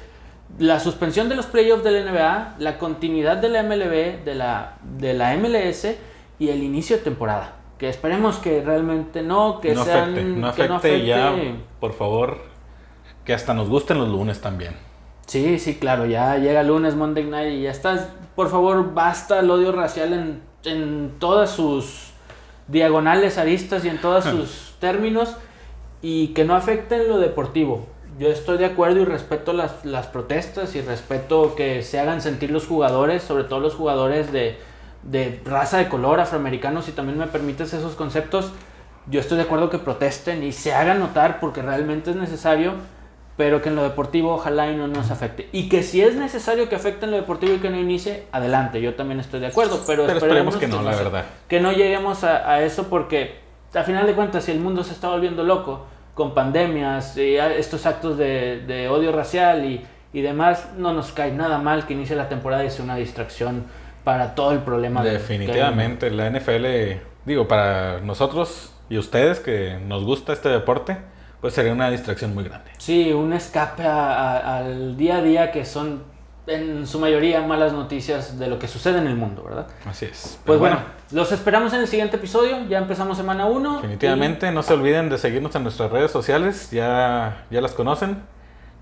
[0.58, 4.78] la suspensión de los playoffs de la NBA, la continuidad de la MLB, de la,
[4.98, 5.88] de la MLS
[6.40, 7.56] y el inicio de temporada.
[7.78, 10.14] Que esperemos que realmente no, que no sean.
[10.14, 11.36] Afecte, no afecte, no afecte ya,
[11.82, 12.38] por favor,
[13.26, 14.76] que hasta nos gusten los lunes también.
[15.26, 18.10] Sí, sí, claro, ya llega lunes, Monday Night y ya estás.
[18.36, 22.13] Por favor, basta el odio racial en, en todas sus
[22.68, 25.36] diagonales, aristas y en todos sus términos
[26.02, 27.88] y que no afecten lo deportivo.
[28.20, 32.52] Yo estoy de acuerdo y respeto las, las protestas y respeto que se hagan sentir
[32.52, 34.58] los jugadores, sobre todo los jugadores de,
[35.02, 38.52] de raza de color, afroamericanos, si también me permites esos conceptos.
[39.08, 42.74] Yo estoy de acuerdo que protesten y se hagan notar porque realmente es necesario
[43.36, 45.50] pero que en lo deportivo ojalá y no nos afecte.
[45.52, 48.82] Y que si es necesario que afecte en lo deportivo y que no inicie, adelante,
[48.82, 51.26] yo también estoy de acuerdo, pero, esperemos, que no, la verdad.
[51.48, 53.40] Que no lleguemos a, eso porque,
[53.74, 57.88] a final de cuentas, si el mundo se está volviendo loco con pandemias y estos
[57.88, 62.30] actos de, odio racial y, y, demás, no nos cae nada mal que inicie la
[62.30, 63.66] temporada y sea una distracción
[64.04, 65.04] para todo el problema.
[65.04, 66.66] Definitivamente, la NFL,
[67.26, 70.98] digo, para nosotros y ustedes que nos gusta este deporte,
[71.44, 72.72] pues sería una distracción muy grande.
[72.78, 76.04] Sí, un escape al día a día que son
[76.48, 79.68] en su mayoría malas noticias de lo que sucede en el mundo, ¿verdad?
[79.86, 80.40] Así es.
[80.46, 80.80] Pues bueno,
[81.12, 83.76] los esperamos en el siguiente episodio, ya empezamos semana 1.
[83.82, 88.24] Definitivamente, no se olviden de seguirnos en nuestras redes sociales, ya, ya las conocen.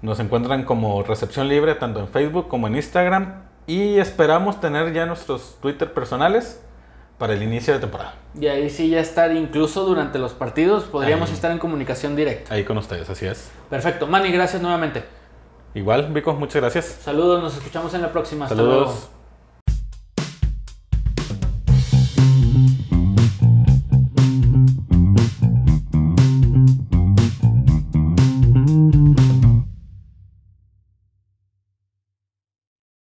[0.04, 5.08] Nos encuentran como Recepción Libre tanto en Facebook como en Instagram y esperamos tener ya
[5.08, 6.62] nuestros Twitter personales
[7.22, 8.16] para el inicio de temporada.
[8.34, 12.52] Y ahí sí ya estar incluso durante los partidos, podríamos estar en comunicación directa.
[12.52, 13.52] Ahí con ustedes, así es.
[13.70, 14.08] Perfecto.
[14.08, 15.04] Manny, gracias nuevamente.
[15.76, 16.86] Igual, Vico, muchas gracias.
[17.04, 18.50] Saludos, nos escuchamos en la próxima.
[18.50, 19.12] Saludos.